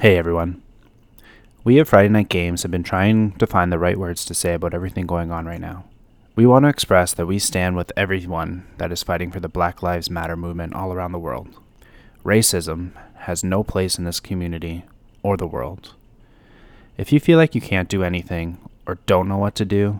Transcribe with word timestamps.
Hey 0.00 0.16
everyone. 0.16 0.62
We 1.64 1.80
at 1.80 1.88
Friday 1.88 2.08
Night 2.08 2.28
Games 2.28 2.62
have 2.62 2.70
been 2.70 2.84
trying 2.84 3.32
to 3.32 3.48
find 3.48 3.72
the 3.72 3.80
right 3.80 3.98
words 3.98 4.24
to 4.26 4.32
say 4.32 4.54
about 4.54 4.72
everything 4.72 5.08
going 5.08 5.32
on 5.32 5.44
right 5.44 5.60
now. 5.60 5.86
We 6.36 6.46
want 6.46 6.66
to 6.66 6.68
express 6.68 7.12
that 7.14 7.26
we 7.26 7.40
stand 7.40 7.74
with 7.74 7.90
everyone 7.96 8.64
that 8.76 8.92
is 8.92 9.02
fighting 9.02 9.32
for 9.32 9.40
the 9.40 9.48
Black 9.48 9.82
Lives 9.82 10.08
Matter 10.08 10.36
movement 10.36 10.72
all 10.72 10.92
around 10.92 11.10
the 11.10 11.18
world. 11.18 11.48
Racism 12.24 12.92
has 13.22 13.42
no 13.42 13.64
place 13.64 13.98
in 13.98 14.04
this 14.04 14.20
community 14.20 14.84
or 15.24 15.36
the 15.36 15.48
world. 15.48 15.94
If 16.96 17.12
you 17.12 17.18
feel 17.18 17.36
like 17.36 17.56
you 17.56 17.60
can't 17.60 17.88
do 17.88 18.04
anything 18.04 18.58
or 18.86 19.00
don't 19.06 19.26
know 19.26 19.38
what 19.38 19.56
to 19.56 19.64
do, 19.64 19.98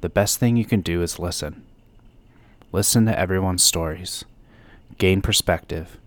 the 0.00 0.08
best 0.08 0.38
thing 0.38 0.56
you 0.56 0.64
can 0.64 0.80
do 0.80 1.02
is 1.02 1.20
listen. 1.20 1.62
Listen 2.72 3.06
to 3.06 3.16
everyone's 3.16 3.62
stories, 3.62 4.24
gain 4.98 5.22
perspective, 5.22 5.98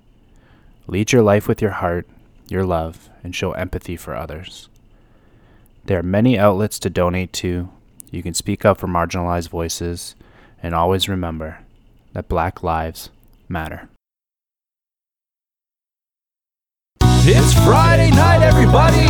lead 0.88 1.14
your 1.14 1.21
life 1.21 1.48
with 1.48 1.62
your 1.62 1.71
heart, 1.71 2.05
your 2.48 2.66
love, 2.66 3.10
and 3.23 3.36
show 3.36 3.52
empathy 3.54 3.96
for 3.96 4.16
others. 4.16 4.70
There 5.86 5.99
are 5.99 6.04
many 6.04 6.38
outlets 6.38 6.80
to 6.80 6.90
donate 6.90 7.34
to. 7.34 7.70
You 8.12 8.23
can 8.23 8.34
speak 8.34 8.63
up 8.63 8.77
for 8.80 8.88
marginalized 8.88 9.50
voices, 9.50 10.16
and 10.62 10.73
always 10.73 11.09
remember 11.09 11.59
that 12.14 12.30
Black 12.30 12.64
Lives 12.64 13.09
Matter. 13.50 13.90
It's 17.26 17.53
Friday 17.66 18.12
night, 18.12 18.41
everybody. 18.44 19.03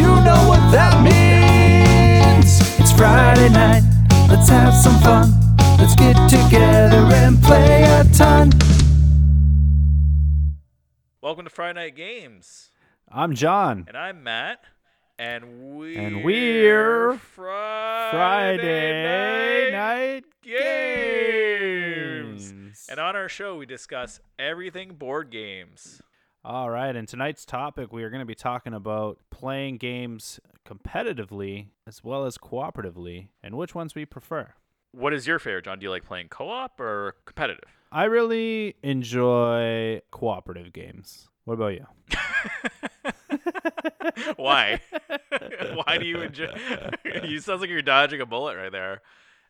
You 0.00 0.08
know 0.24 0.48
what 0.48 0.70
that 0.72 1.02
means. 1.02 2.60
It's 2.78 2.92
Friday 2.92 3.50
night. 3.50 3.82
Let's 4.28 4.48
have 4.48 4.74
some 4.74 4.98
fun. 5.00 5.32
Let's 5.78 5.94
get 5.94 6.14
together 6.28 7.06
and 7.14 7.42
play 7.42 7.82
a 7.84 8.04
ton. 8.12 8.50
Welcome 11.40 11.48
to 11.48 11.54
Friday 11.54 11.80
Night 11.80 11.96
Games, 11.96 12.70
I'm 13.10 13.34
Jon. 13.34 13.86
and 13.88 13.96
I'm 13.96 14.22
Matt, 14.22 14.62
and 15.18 15.74
we 15.74 15.96
And 15.96 16.22
we're 16.22 17.16
Friday, 17.16 18.58
Friday 18.58 19.70
Night 19.72 20.24
Games. 20.42 22.52
Games. 22.52 22.86
And 22.90 23.00
on 23.00 23.16
our 23.16 23.30
show, 23.30 23.56
we 23.56 23.64
discuss 23.64 24.20
everything 24.38 24.96
board 24.96 25.30
games. 25.30 26.02
All 26.44 26.68
right, 26.68 26.94
and 26.94 27.08
tonight's 27.08 27.46
topic 27.46 27.90
we 27.90 28.04
are 28.04 28.10
going 28.10 28.20
to 28.20 28.26
be 28.26 28.34
talking 28.34 28.74
about 28.74 29.16
playing 29.30 29.78
games 29.78 30.40
competitively 30.68 31.68
as 31.86 32.04
well 32.04 32.26
as 32.26 32.36
cooperatively 32.36 33.28
and 33.42 33.54
which 33.54 33.74
ones 33.74 33.94
we 33.94 34.04
prefer. 34.04 34.52
What 34.92 35.14
is 35.14 35.26
your 35.26 35.38
favorite, 35.38 35.64
Jon? 35.64 35.78
Do 35.78 35.84
you 35.84 35.90
like 35.90 36.04
playing 36.04 36.28
co-op 36.28 36.78
or 36.78 37.14
competitive? 37.24 37.79
I 37.92 38.04
really 38.04 38.76
enjoy 38.82 40.00
cooperative 40.12 40.72
games. 40.72 41.28
What 41.44 41.54
about 41.54 41.74
you? 41.74 41.86
Why? 44.36 44.80
Why 45.74 45.98
do 45.98 46.06
you 46.06 46.20
enjoy? 46.20 46.54
you 47.24 47.40
sounds 47.40 47.60
like 47.60 47.70
you're 47.70 47.82
dodging 47.82 48.20
a 48.20 48.26
bullet 48.26 48.56
right 48.56 48.70
there. 48.70 49.02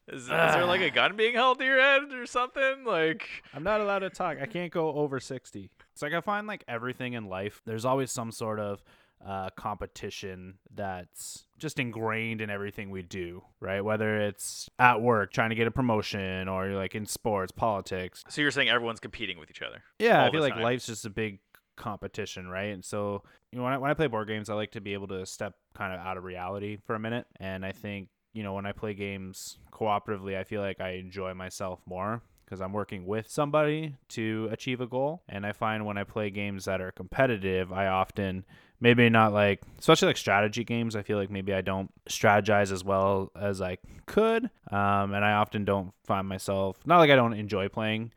Is, 0.09 0.23
is 0.23 0.29
there 0.29 0.65
like 0.65 0.81
a 0.81 0.91
gun 0.95 1.17
being 1.17 1.35
held 1.35 1.59
to 1.59 1.65
your 1.67 1.81
head 1.81 2.13
or 2.15 2.25
something? 2.25 2.85
Like, 2.85 3.29
I'm 3.53 3.63
not 3.63 3.83
allowed 3.83 4.01
to 4.01 4.11
talk. 4.11 4.39
I 4.41 4.47
can't 4.47 4.73
go 4.73 4.95
over 4.95 5.21
60. 5.21 5.71
It's 5.93 6.01
like 6.01 6.15
I 6.15 6.23
find 6.23 6.47
like 6.47 6.65
everything 6.67 7.13
in 7.13 7.27
life, 7.27 7.61
there's 7.67 7.85
always 7.85 8.11
some 8.11 8.33
sort 8.33 8.59
of 8.59 8.83
uh, 9.27 9.51
competition 9.57 10.55
that's 10.75 11.45
just 11.59 11.79
ingrained 11.79 12.41
in 12.41 12.49
everything 12.49 12.91
we 12.91 13.03
do, 13.03 13.43
right? 13.61 13.83
Whether 13.83 14.19
it's 14.21 14.69
at 14.79 15.01
work 15.01 15.33
trying 15.33 15.51
to 15.51 15.57
get 15.57 15.67
a 15.67 15.71
promotion 15.71 16.49
or 16.49 16.69
you're 16.69 16.77
like 16.77 16.95
in 16.95 17.07
sports, 17.07 17.53
politics. 17.53 18.25
so 18.29 18.41
you're 18.41 18.51
saying 18.51 18.69
everyone's 18.69 19.01
competing 19.01 19.39
with 19.39 19.51
each 19.51 19.63
other? 19.63 19.83
Yeah, 19.99 20.25
I 20.25 20.31
feel 20.31 20.41
like 20.41 20.55
time. 20.55 20.63
life's 20.63 20.87
just 20.87 21.05
a 21.05 21.11
big 21.11 21.41
competition, 21.77 22.49
right? 22.49 22.73
And 22.73 22.85
so, 22.85 23.23
you 23.53 23.59
know, 23.59 23.65
when 23.65 23.73
I, 23.73 23.79
when 23.79 23.91
I 23.91 23.95
play 23.95 24.07
board 24.07 24.29
games, 24.29 24.49
I 24.49 24.55
like 24.55 24.73
to 24.73 24.81
be 24.81 24.95
able 24.95 25.09
to 25.09 25.27
step 25.27 25.55
kind 25.75 25.93
of 25.93 26.01
out 26.01 26.17
of 26.17 26.25
reality 26.25 26.79
for 26.87 26.95
a 26.95 27.01
minute. 27.01 27.27
And 27.39 27.65
I 27.65 27.73
think, 27.73 28.09
you 28.33 28.43
know, 28.43 28.55
when 28.55 28.67
I 28.67 28.73
play 28.73 28.95
games 28.95 29.59
cooperatively, 29.73 30.37
I 30.37 30.45
feel 30.45 30.61
like 30.63 30.81
I 30.81 30.93
enjoy 30.93 31.35
myself 31.35 31.81
more 31.87 32.23
because 32.45 32.61
I'm 32.61 32.73
working 32.73 33.07
with 33.07 33.31
somebody 33.31 33.97
to 34.09 34.49
achieve 34.51 34.81
a 34.81 34.87
goal. 34.87 35.23
And 35.29 35.47
I 35.47 35.53
find 35.53 35.87
when 35.87 35.97
I 35.97 36.05
play 36.05 36.31
games 36.31 36.65
that 36.65 36.81
are 36.81 36.91
competitive, 36.91 37.73
I 37.73 37.87
often 37.87 38.45
maybe 38.81 39.09
not 39.09 39.33
like 39.33 39.61
especially 39.79 40.07
like 40.07 40.17
strategy 40.17 40.65
games 40.65 40.97
i 40.97 41.03
feel 41.03 41.19
like 41.19 41.31
maybe 41.31 41.53
i 41.53 41.61
don't 41.61 41.91
strategize 42.09 42.73
as 42.73 42.83
well 42.83 43.31
as 43.39 43.61
i 43.61 43.77
could 44.07 44.45
um, 44.71 45.13
and 45.15 45.25
i 45.25 45.33
often 45.33 45.65
don't 45.65 45.93
find 46.05 46.27
myself 46.29 46.79
not 46.85 46.99
like 46.99 47.11
i 47.11 47.17
don't 47.17 47.35
enjoy 47.35 47.69
playing 47.69 48.11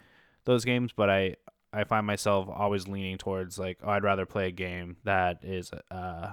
those 0.46 0.66
games 0.66 0.92
but 0.96 1.10
i 1.10 1.36
i 1.72 1.84
find 1.84 2.06
myself 2.08 2.48
always 2.50 2.88
leaning 2.88 3.18
towards 3.18 3.58
like 3.60 3.78
oh, 3.84 3.90
i'd 3.92 4.04
rather 4.04 4.26
play 4.26 4.48
a 4.48 4.52
game 4.52 4.98
that 5.04 5.40
is 5.44 5.72
uh 5.92 6.32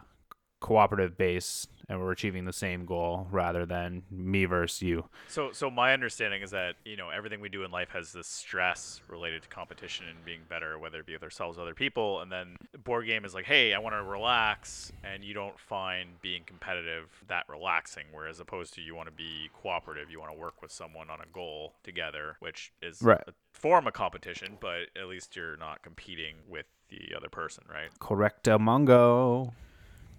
cooperative 0.61 1.17
base 1.17 1.67
and 1.89 1.99
we're 2.01 2.13
achieving 2.13 2.45
the 2.45 2.53
same 2.53 2.85
goal 2.85 3.27
rather 3.33 3.67
than 3.67 4.03
me 4.11 4.45
versus 4.45 4.81
you 4.83 5.05
So, 5.27 5.51
so 5.53 5.71
my 5.71 5.93
understanding 5.93 6.43
is 6.43 6.51
that 6.53 6.77
you 6.85 6.97
know 6.97 7.09
everything 7.11 7.41
we 7.41 7.49
do 7.49 7.65
in 7.65 7.71
life 7.71 7.89
has 7.91 8.13
this 8.13 8.27
stress 8.29 9.01
related 9.09 9.43
to 9.43 9.49
competition 9.49 10.07
and 10.09 10.25
being 10.25 10.41
better, 10.49 10.79
whether 10.79 11.01
it 11.01 11.07
be 11.07 11.15
with 11.15 11.23
ourselves 11.23 11.59
or 11.59 11.63
other 11.63 11.75
people. 11.75 12.21
And 12.21 12.31
then 12.31 12.57
the 12.73 12.79
board 12.79 13.07
game 13.07 13.25
is 13.25 13.35
like, 13.35 13.45
hey, 13.47 13.75
I 13.75 13.79
want 13.79 13.97
to 13.97 14.03
relax, 14.05 14.93
and 15.03 15.25
you 15.25 15.35
don't 15.35 15.59
find 15.59 16.11
being 16.23 16.43
competitive 16.47 17.09
that 17.29 17.45
relaxing. 17.49 18.05
Whereas 18.13 18.39
opposed 18.39 18.75
to 18.75 18.81
you 18.83 18.95
want 18.95 19.09
to 19.09 19.13
be 19.15 19.51
cooperative, 19.61 20.11
you 20.11 20.21
want 20.21 20.33
to 20.33 20.39
work 20.39 20.63
with 20.63 20.71
someone 20.71 21.11
on 21.11 21.21
a 21.21 21.27
goal 21.33 21.75
together, 21.83 22.37
which 22.41 22.73
is 22.83 23.03
Right. 23.03 23.23
a 23.27 23.33
form 23.53 23.87
of 23.89 23.95
competition, 23.95 24.59
but 24.61 24.83
at 24.97 25.09
least 25.09 25.35
you're 25.35 25.57
not 25.57 25.83
competing 25.83 26.37
with 26.49 26.67
the 26.91 27.15
other 27.17 27.29
person, 27.29 27.65
right? 27.73 27.91
correcto 28.01 28.59
mongo 28.59 29.53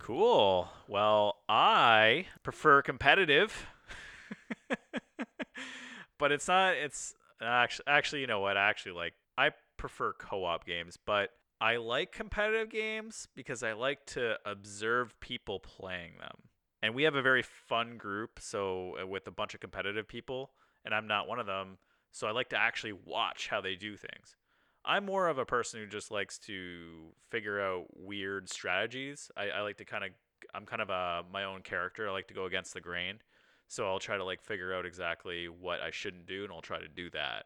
Cool. 0.01 0.67
Well, 0.87 1.37
I 1.47 2.25
prefer 2.41 2.81
competitive. 2.81 3.67
but 6.17 6.31
it's 6.31 6.47
not 6.47 6.73
it's 6.73 7.13
actually 7.39 7.85
actually 7.87 8.21
you 8.21 8.27
know 8.27 8.39
what? 8.39 8.57
I 8.57 8.67
actually 8.67 8.93
like 8.93 9.13
I 9.37 9.51
prefer 9.77 10.13
co-op 10.13 10.65
games, 10.65 10.97
but 11.05 11.29
I 11.61 11.75
like 11.75 12.11
competitive 12.11 12.71
games 12.71 13.27
because 13.35 13.61
I 13.61 13.73
like 13.73 14.03
to 14.07 14.37
observe 14.43 15.19
people 15.19 15.59
playing 15.59 16.13
them. 16.19 16.49
And 16.81 16.95
we 16.95 17.03
have 17.03 17.13
a 17.13 17.21
very 17.21 17.43
fun 17.43 17.97
group, 17.97 18.39
so 18.39 18.95
uh, 18.99 19.05
with 19.05 19.27
a 19.27 19.31
bunch 19.31 19.53
of 19.53 19.59
competitive 19.59 20.07
people, 20.07 20.49
and 20.83 20.95
I'm 20.95 21.05
not 21.05 21.27
one 21.27 21.39
of 21.39 21.45
them, 21.45 21.77
so 22.11 22.25
I 22.25 22.31
like 22.31 22.49
to 22.49 22.57
actually 22.57 22.93
watch 22.93 23.49
how 23.49 23.61
they 23.61 23.75
do 23.75 23.95
things. 23.95 24.35
I'm 24.85 25.05
more 25.05 25.27
of 25.27 25.37
a 25.37 25.45
person 25.45 25.79
who 25.79 25.87
just 25.87 26.11
likes 26.11 26.37
to 26.39 27.13
figure 27.29 27.61
out 27.61 27.85
weird 27.95 28.49
strategies. 28.49 29.29
I, 29.37 29.49
I 29.49 29.61
like 29.61 29.77
to 29.77 29.85
kind 29.85 30.03
of, 30.03 30.11
I'm 30.53 30.65
kind 30.65 30.81
of 30.81 30.89
a 30.89 31.23
my 31.31 31.43
own 31.43 31.61
character. 31.61 32.09
I 32.09 32.11
like 32.11 32.27
to 32.29 32.33
go 32.33 32.45
against 32.45 32.73
the 32.73 32.81
grain, 32.81 33.19
so 33.67 33.87
I'll 33.87 33.99
try 33.99 34.17
to 34.17 34.23
like 34.23 34.41
figure 34.41 34.73
out 34.73 34.85
exactly 34.85 35.47
what 35.47 35.81
I 35.81 35.91
shouldn't 35.91 36.25
do, 36.25 36.43
and 36.43 36.51
I'll 36.51 36.61
try 36.61 36.79
to 36.79 36.87
do 36.87 37.09
that, 37.11 37.45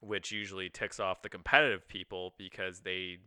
which 0.00 0.30
usually 0.30 0.68
ticks 0.68 1.00
off 1.00 1.22
the 1.22 1.28
competitive 1.28 1.88
people 1.88 2.34
because 2.38 2.80
they 2.80 3.18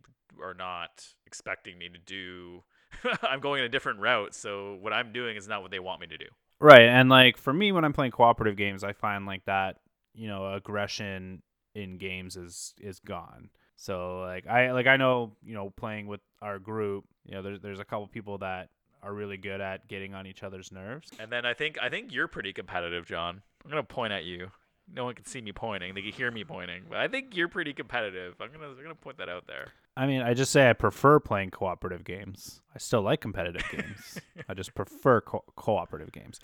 are 0.41 0.53
not 0.53 1.05
expecting 1.25 1.77
me 1.77 1.89
to 1.89 1.99
do. 1.99 2.63
I'm 3.21 3.41
going 3.41 3.61
a 3.61 3.69
different 3.69 3.99
route, 3.99 4.33
so 4.33 4.77
what 4.79 4.93
I'm 4.93 5.11
doing 5.11 5.35
is 5.35 5.47
not 5.47 5.61
what 5.61 5.71
they 5.71 5.79
want 5.79 5.99
me 6.01 6.07
to 6.07 6.17
do. 6.17 6.27
Right. 6.59 6.87
And 6.87 7.09
like 7.09 7.37
for 7.37 7.53
me 7.53 7.71
when 7.71 7.85
I'm 7.85 7.93
playing 7.93 8.11
cooperative 8.11 8.55
games, 8.55 8.83
I 8.83 8.93
find 8.93 9.25
like 9.25 9.45
that, 9.45 9.77
you 10.15 10.27
know, 10.27 10.53
aggression 10.53 11.41
in 11.77 11.97
games 11.97 12.35
is 12.35 12.73
is 12.81 12.99
gone. 12.99 13.49
So 13.75 14.19
like 14.21 14.47
I 14.47 14.71
like 14.71 14.87
I 14.87 14.97
know, 14.97 15.33
you 15.45 15.53
know, 15.53 15.69
playing 15.69 16.07
with 16.07 16.21
our 16.41 16.57
group, 16.59 17.05
you 17.25 17.35
know, 17.35 17.41
there's 17.43 17.61
there's 17.61 17.79
a 17.79 17.85
couple 17.85 18.07
people 18.07 18.39
that 18.39 18.69
are 19.03 19.13
really 19.13 19.37
good 19.37 19.61
at 19.61 19.87
getting 19.87 20.15
on 20.15 20.25
each 20.25 20.41
other's 20.41 20.71
nerves. 20.71 21.11
And 21.19 21.31
then 21.31 21.45
I 21.45 21.53
think 21.53 21.77
I 21.81 21.89
think 21.89 22.11
you're 22.11 22.27
pretty 22.27 22.51
competitive, 22.51 23.05
Jon. 23.05 23.41
I'm 23.63 23.69
gonna 23.69 23.83
point 23.83 24.11
at 24.11 24.25
you. 24.25 24.49
No 24.91 25.03
one 25.05 25.13
can 25.13 25.25
see 25.25 25.41
me 25.41 25.51
pointing; 25.51 25.93
they 25.93 26.01
can 26.01 26.11
hear 26.13 26.31
me 26.31 26.43
pointing. 26.43 26.83
But 26.89 26.97
I 26.97 27.07
think 27.07 27.35
you're 27.35 27.49
pretty 27.49 27.73
competitive. 27.73 28.35
I'm 28.41 28.51
gonna 28.51 28.69
I'm 28.69 28.81
gonna 28.81 28.95
point 28.95 29.19
that 29.19 29.29
out 29.29 29.45
there. 29.45 29.67
I 29.95 30.07
mean, 30.07 30.21
I 30.21 30.33
just 30.33 30.51
say 30.51 30.69
I 30.69 30.73
prefer 30.73 31.19
playing 31.19 31.51
cooperative 31.51 32.03
games. 32.03 32.61
I 32.73 32.79
still 32.79 33.01
like 33.01 33.21
competitive 33.21 33.63
games. 33.71 34.19
I 34.49 34.53
just 34.53 34.73
prefer 34.73 35.21
co- 35.21 35.43
cooperative 35.55 36.11
games. 36.11 36.39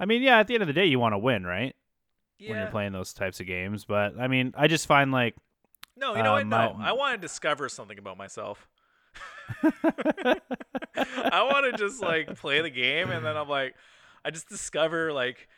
I 0.00 0.06
mean, 0.06 0.22
yeah, 0.22 0.38
at 0.38 0.48
the 0.48 0.54
end 0.54 0.62
of 0.62 0.66
the 0.66 0.72
day 0.72 0.86
you 0.86 0.98
want 0.98 1.12
to 1.12 1.18
win, 1.18 1.44
right? 1.44 1.76
When 2.50 2.58
you're 2.58 2.70
playing 2.70 2.92
those 2.92 3.12
types 3.12 3.40
of 3.40 3.46
games, 3.46 3.84
but 3.84 4.18
I 4.18 4.28
mean, 4.28 4.52
I 4.56 4.68
just 4.68 4.86
find 4.86 5.12
like 5.12 5.34
No, 5.96 6.16
you 6.16 6.22
know 6.22 6.32
uh, 6.32 6.38
what? 6.38 6.46
No, 6.46 6.74
my- 6.74 6.90
I 6.90 6.92
want 6.92 7.14
to 7.14 7.20
discover 7.20 7.68
something 7.68 7.98
about 7.98 8.16
myself. 8.16 8.68
I 9.62 11.42
want 11.50 11.70
to 11.70 11.76
just 11.76 12.02
like 12.02 12.36
play 12.36 12.60
the 12.62 12.70
game, 12.70 13.10
and 13.10 13.24
then 13.24 13.36
I'm 13.36 13.48
like, 13.48 13.74
I 14.24 14.30
just 14.30 14.48
discover 14.48 15.12
like 15.12 15.48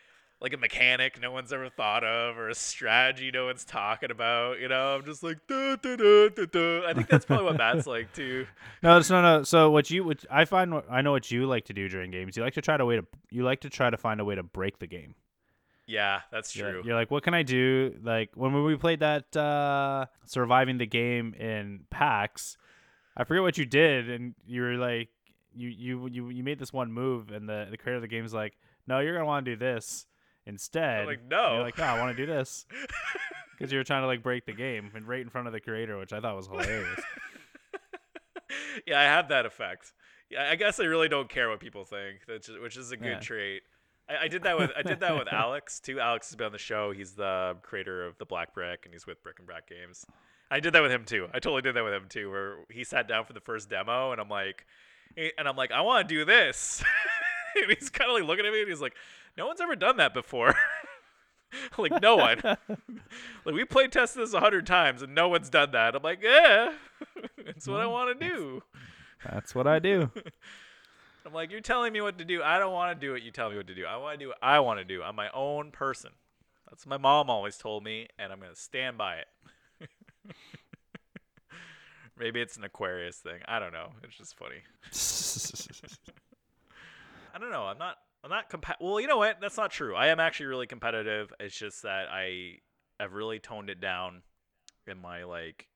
like 0.40 0.52
a 0.52 0.56
mechanic 0.58 1.19
no 1.20 1.31
one's 1.31 1.52
ever 1.52 1.70
thought 1.70 2.04
of, 2.04 2.36
or 2.36 2.48
a 2.48 2.54
strategy 2.54 3.31
no 3.32 3.46
one's 3.46 3.64
talking 3.64 4.10
about. 4.10 4.60
You 4.60 4.69
know, 4.69 4.94
I'm 4.94 5.04
just 5.04 5.22
like, 5.22 5.38
duh, 5.48 5.76
duh, 5.76 5.96
duh. 5.96 6.82
I 6.86 6.92
think 6.94 7.08
that's 7.08 7.25
probably 7.25 7.46
what 7.46 7.56
Matt's 7.56 7.86
like 7.86 8.12
too. 8.12 8.46
No, 8.82 8.98
it's 8.98 9.08
no, 9.08 9.22
no. 9.22 9.42
So 9.44 9.70
what 9.70 9.90
you, 9.90 10.04
what 10.04 10.25
I 10.31 10.44
find, 10.44 10.75
what 10.75 10.84
I 10.90 11.00
know 11.00 11.12
what 11.12 11.31
you 11.31 11.46
like 11.46 11.64
to 11.66 11.72
do 11.72 11.88
during 11.88 12.10
games. 12.10 12.36
You 12.36 12.42
like 12.42 12.52
to 12.54 12.60
try 12.60 12.76
to 12.76 12.84
way 12.84 12.96
to, 12.96 13.06
you 13.31 13.42
like 13.42 13.60
to 13.62 13.70
try 13.70 13.88
to 13.88 13.96
find 13.96 14.20
a 14.20 14.25
way 14.26 14.34
to 14.34 14.42
break 14.42 14.78
the 14.78 14.86
game. 14.86 15.14
Yeah, 15.86 16.20
that's 16.32 16.56
You're- 16.56 16.72
true. 16.72 16.82
You're, 16.84 16.94
like, 16.94 17.10
what 17.10 17.22
can 17.22 17.34
I 17.34 17.42
do? 17.42 17.94
Like 18.02 18.31
when 18.34 18.64
we 18.64 18.76
played 18.76 19.00
that 19.00 19.36
uh 19.36 20.06
surviving 20.25 20.78
the 20.78 20.86
game 20.86 21.34
in 21.34 21.81
PAX, 21.90 22.56
I 23.16 23.25
forget 23.25 23.42
what 23.42 23.58
you 23.58 23.66
did, 23.66 24.08
and 24.08 24.34
you 24.46 24.62
were 24.62 24.76
like, 24.76 25.08
you 25.54 25.69
you 25.69 26.08
you 26.08 26.28
you 26.31 26.42
made 26.42 26.58
this 26.58 26.72
one 26.72 26.90
move, 26.92 27.31
and 27.31 27.48
the 27.48 27.69
the 27.70 27.76
creator 27.76 27.96
of 27.96 28.02
the 28.02 28.08
game 28.08 28.25
is 28.25 28.32
like, 28.34 28.54
no, 28.86 29.00
you're 29.00 29.12
gonna 29.14 29.26
want 29.26 29.44
to 29.44 29.52
do 29.52 29.56
this 29.58 30.06
instead. 30.46 31.06
like, 31.06 31.20
no. 31.28 31.54
You're 31.54 31.62
like, 31.62 31.78
no, 31.78 31.84
I 31.84 32.00
want 32.00 32.16
to 32.16 32.26
do 32.26 32.31
this 32.32 32.66
because 33.58 33.70
you 33.72 33.78
were 33.78 33.84
trying 33.84 34.02
to 34.02 34.06
like 34.06 34.22
break 34.22 34.46
the 34.46 34.52
game 34.52 34.90
and 34.94 35.06
right 35.06 35.20
in 35.20 35.28
front 35.28 35.46
of 35.46 35.52
the 35.52 35.60
creator, 35.60 35.98
which 35.98 36.12
I 36.12 36.20
thought 36.20 36.34
was 36.36 36.46
hilarious. 36.46 37.00
yeah, 38.86 39.00
I 39.00 39.04
have 39.04 39.28
that 39.28 39.46
effect. 39.46 39.92
Yeah, 40.31 40.48
I 40.50 40.56
guess 40.56 40.81
I 40.81 40.84
really 40.84 41.08
don't 41.08 41.28
care 41.28 41.48
what 41.50 41.60
people 41.60 41.84
think, 41.84 42.20
which 42.26 42.76
is 42.76 42.90
a 42.90 42.96
good 42.96 43.06
Yeah. 43.06 43.20
trait. 43.20 43.62
I, 44.08 44.24
I 44.24 44.28
did 44.28 44.42
that 44.42 44.58
with 44.58 44.70
I 44.76 44.82
did 44.82 45.00
that 45.00 45.16
with 45.16 45.32
Alex 45.32 45.80
too. 45.80 46.00
Alex 46.00 46.28
has 46.28 46.36
been 46.36 46.46
on 46.46 46.52
the 46.52 46.58
show. 46.58 46.92
He's 46.92 47.12
the 47.12 47.56
creator 47.62 48.06
of 48.06 48.18
the 48.18 48.24
Black 48.24 48.54
Brick, 48.54 48.80
and 48.84 48.94
he's 48.94 49.06
with 49.06 49.22
Brick 49.22 49.38
and 49.38 49.46
Brack 49.46 49.68
Games. 49.68 50.04
I 50.50 50.60
did 50.60 50.72
that 50.74 50.82
with 50.82 50.92
him 50.92 51.04
too. 51.04 51.28
I 51.32 51.38
totally 51.38 51.62
did 51.62 51.74
that 51.76 51.84
with 51.84 51.94
him 51.94 52.06
too. 52.08 52.30
Where 52.30 52.56
he 52.70 52.84
sat 52.84 53.08
down 53.08 53.24
for 53.24 53.32
the 53.32 53.40
first 53.40 53.70
demo, 53.70 54.12
and 54.12 54.20
I'm 54.20 54.28
like, 54.28 54.66
eh, 55.16 55.30
and 55.38 55.48
I'm 55.48 55.56
like, 55.56 55.72
I 55.72 55.80
want 55.80 56.08
to 56.08 56.14
do 56.14 56.24
this. 56.24 56.82
and 57.56 57.70
he's 57.70 57.90
kind 57.90 58.10
of 58.10 58.16
like 58.16 58.24
looking 58.24 58.46
at 58.46 58.52
me, 58.52 58.60
and 58.60 58.68
he's 58.68 58.80
like, 58.80 58.94
No 59.36 59.46
one's 59.46 59.60
ever 59.60 59.76
done 59.76 59.96
that 59.96 60.14
before. 60.14 60.54
like 61.78 62.00
no 62.02 62.16
one. 62.16 62.40
like 63.44 63.54
we 63.54 63.64
played 63.64 63.92
tested 63.92 64.22
this 64.22 64.34
a 64.34 64.40
hundred 64.40 64.66
times, 64.66 65.02
and 65.02 65.14
no 65.14 65.28
one's 65.28 65.50
done 65.50 65.70
that. 65.72 65.94
I'm 65.94 66.02
like, 66.02 66.22
yeah, 66.22 66.72
it's 67.38 67.66
what 67.66 67.80
I 67.80 67.86
want 67.86 68.18
to 68.18 68.28
do. 68.28 68.62
That's 69.24 69.54
what 69.54 69.66
I 69.66 69.78
do. 69.78 70.10
I'm 71.26 71.32
like, 71.32 71.50
you're 71.50 71.60
telling 71.60 71.92
me 71.92 72.00
what 72.00 72.18
to 72.18 72.24
do. 72.24 72.42
I 72.42 72.58
don't 72.58 72.72
want 72.72 72.98
to 72.98 73.06
do 73.06 73.12
what 73.12 73.22
you 73.22 73.30
tell 73.30 73.50
me 73.50 73.56
what 73.56 73.66
to 73.68 73.74
do. 73.74 73.86
I 73.86 73.96
want 73.96 74.18
to 74.18 74.24
do 74.24 74.28
what 74.28 74.38
I 74.42 74.60
want 74.60 74.78
to 74.80 74.84
do. 74.84 75.02
I'm 75.02 75.16
my 75.16 75.30
own 75.32 75.70
person. 75.70 76.10
That's 76.68 76.84
what 76.84 77.00
my 77.00 77.08
mom 77.08 77.30
always 77.30 77.56
told 77.56 77.82
me, 77.84 78.08
and 78.18 78.32
I'm 78.32 78.40
gonna 78.40 78.54
stand 78.54 78.98
by 78.98 79.16
it. 79.16 79.26
Maybe 82.18 82.40
it's 82.40 82.56
an 82.56 82.64
Aquarius 82.64 83.16
thing. 83.16 83.40
I 83.46 83.58
don't 83.58 83.72
know. 83.72 83.90
It's 84.02 84.16
just 84.16 84.36
funny. 84.36 84.62
I 87.34 87.38
don't 87.38 87.50
know. 87.50 87.64
I'm 87.64 87.78
not. 87.78 87.96
I'm 88.22 88.30
not 88.30 88.48
compa- 88.48 88.76
Well, 88.80 89.00
you 89.00 89.06
know 89.06 89.18
what? 89.18 89.40
That's 89.40 89.56
not 89.56 89.70
true. 89.70 89.94
I 89.94 90.06
am 90.08 90.18
actually 90.20 90.46
really 90.46 90.66
competitive. 90.66 91.32
It's 91.40 91.56
just 91.56 91.82
that 91.82 92.08
I 92.10 92.58
have 92.98 93.12
really 93.12 93.38
toned 93.38 93.68
it 93.68 93.80
down 93.80 94.22
in 94.86 94.98
my 94.98 95.24
like 95.24 95.68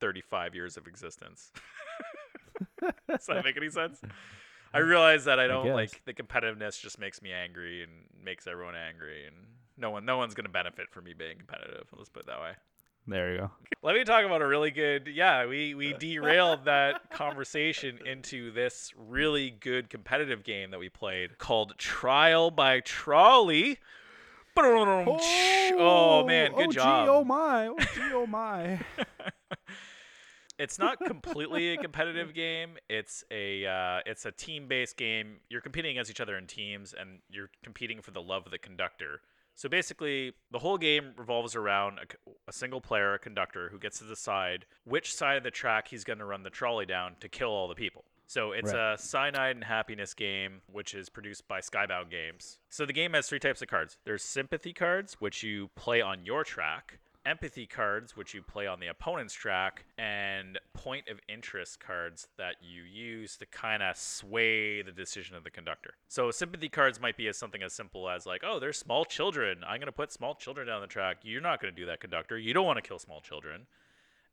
35 0.00 0.54
years 0.54 0.76
of 0.76 0.86
existence. 0.86 1.50
Does 3.08 3.26
that 3.26 3.44
make 3.44 3.56
any 3.56 3.70
sense? 3.70 4.00
I 4.72 4.78
realize 4.78 5.24
that 5.24 5.38
I 5.38 5.46
don't 5.46 5.66
guess. 5.66 5.74
like 5.74 6.02
the 6.04 6.14
competitiveness. 6.14 6.80
Just 6.80 6.98
makes 6.98 7.22
me 7.22 7.32
angry 7.32 7.82
and 7.82 7.92
makes 8.22 8.46
everyone 8.46 8.74
angry, 8.74 9.26
and 9.26 9.36
no 9.76 9.90
one, 9.90 10.04
no 10.04 10.16
one's 10.16 10.34
gonna 10.34 10.48
benefit 10.48 10.90
from 10.90 11.04
me 11.04 11.14
being 11.14 11.38
competitive. 11.38 11.86
Let's 11.96 12.08
put 12.08 12.24
it 12.24 12.26
that 12.26 12.40
way. 12.40 12.52
there 13.06 13.32
you 13.32 13.38
go. 13.38 13.50
Let 13.82 13.94
me 13.94 14.04
talk 14.04 14.24
about 14.24 14.42
a 14.42 14.46
really 14.46 14.70
good. 14.70 15.08
Yeah, 15.12 15.46
we 15.46 15.74
we 15.74 15.94
derailed 15.94 16.64
that 16.66 17.10
conversation 17.12 17.98
into 18.04 18.50
this 18.52 18.92
really 18.96 19.50
good 19.50 19.88
competitive 19.88 20.44
game 20.44 20.70
that 20.72 20.80
we 20.80 20.88
played 20.88 21.38
called 21.38 21.76
Trial 21.78 22.50
by 22.50 22.80
Trolley. 22.80 23.78
Oh, 25.80 26.26
man, 26.26 26.52
good 26.52 26.68
oh, 26.68 26.72
job. 26.72 27.06
Gee, 27.06 27.10
oh 27.10 27.24
my, 27.24 27.68
oh 27.68 27.76
gee, 27.94 28.12
oh 28.12 28.26
my. 28.26 28.80
it's 30.58 30.78
not 30.78 30.98
completely 31.00 31.68
a 31.70 31.76
competitive 31.86 32.34
game. 32.34 32.76
It's 32.88 33.24
a 33.30 33.66
uh, 33.66 34.00
it's 34.06 34.26
a 34.26 34.32
team 34.32 34.68
based 34.68 34.96
game. 34.96 35.36
You're 35.48 35.60
competing 35.60 35.92
against 35.92 36.10
each 36.10 36.20
other 36.20 36.36
in 36.36 36.46
teams, 36.46 36.94
and 36.98 37.20
you're 37.30 37.50
competing 37.62 38.00
for 38.02 38.10
the 38.10 38.22
love 38.22 38.44
of 38.46 38.52
the 38.52 38.58
conductor. 38.58 39.20
So 39.54 39.68
basically, 39.68 40.34
the 40.52 40.60
whole 40.60 40.78
game 40.78 41.14
revolves 41.16 41.56
around 41.56 41.98
a 42.46 42.52
single 42.52 42.80
player, 42.80 43.14
a 43.14 43.18
conductor, 43.18 43.68
who 43.70 43.78
gets 43.78 43.98
to 43.98 44.04
decide 44.06 44.66
which 44.84 45.12
side 45.12 45.36
of 45.36 45.42
the 45.42 45.50
track 45.50 45.88
he's 45.88 46.04
going 46.04 46.20
to 46.20 46.24
run 46.24 46.44
the 46.44 46.50
trolley 46.50 46.86
down 46.86 47.16
to 47.20 47.28
kill 47.28 47.48
all 47.50 47.66
the 47.66 47.74
people. 47.74 48.04
So 48.28 48.52
it's 48.52 48.72
Right. 48.72 48.92
a 48.94 48.98
cyanide 48.98 49.56
and 49.56 49.64
happiness 49.64 50.14
game, 50.14 50.60
which 50.70 50.94
is 50.94 51.08
produced 51.08 51.48
by 51.48 51.60
Skybound 51.60 52.10
Games. 52.10 52.58
So 52.68 52.84
the 52.86 52.92
game 52.92 53.14
has 53.14 53.26
three 53.28 53.40
types 53.40 53.60
of 53.62 53.68
cards. 53.68 53.96
There's 54.04 54.22
sympathy 54.22 54.72
cards, 54.72 55.14
which 55.18 55.42
you 55.42 55.70
play 55.74 56.00
on 56.02 56.24
your 56.24 56.44
track. 56.44 56.98
Empathy 57.28 57.66
cards, 57.66 58.16
which 58.16 58.32
you 58.32 58.40
play 58.40 58.66
on 58.66 58.80
the 58.80 58.86
opponent's 58.86 59.34
track, 59.34 59.84
and 59.98 60.58
point 60.72 61.08
of 61.08 61.20
interest 61.28 61.78
cards 61.78 62.26
that 62.38 62.54
you 62.62 62.82
use 62.82 63.36
to 63.36 63.44
kind 63.44 63.82
of 63.82 63.98
sway 63.98 64.80
the 64.80 64.92
decision 64.92 65.36
of 65.36 65.44
the 65.44 65.50
conductor. 65.50 65.92
So, 66.08 66.30
sympathy 66.30 66.70
cards 66.70 66.98
might 66.98 67.18
be 67.18 67.28
as 67.28 67.36
something 67.36 67.62
as 67.62 67.74
simple 67.74 68.08
as, 68.08 68.24
like, 68.24 68.40
oh, 68.46 68.58
there's 68.58 68.78
small 68.78 69.04
children. 69.04 69.58
I'm 69.62 69.78
going 69.78 69.86
to 69.86 69.92
put 69.92 70.10
small 70.10 70.36
children 70.36 70.68
down 70.68 70.80
the 70.80 70.86
track. 70.86 71.18
You're 71.22 71.42
not 71.42 71.60
going 71.60 71.74
to 71.74 71.78
do 71.78 71.84
that, 71.84 72.00
conductor. 72.00 72.38
You 72.38 72.54
don't 72.54 72.64
want 72.64 72.78
to 72.82 72.88
kill 72.88 72.98
small 72.98 73.20
children. 73.20 73.66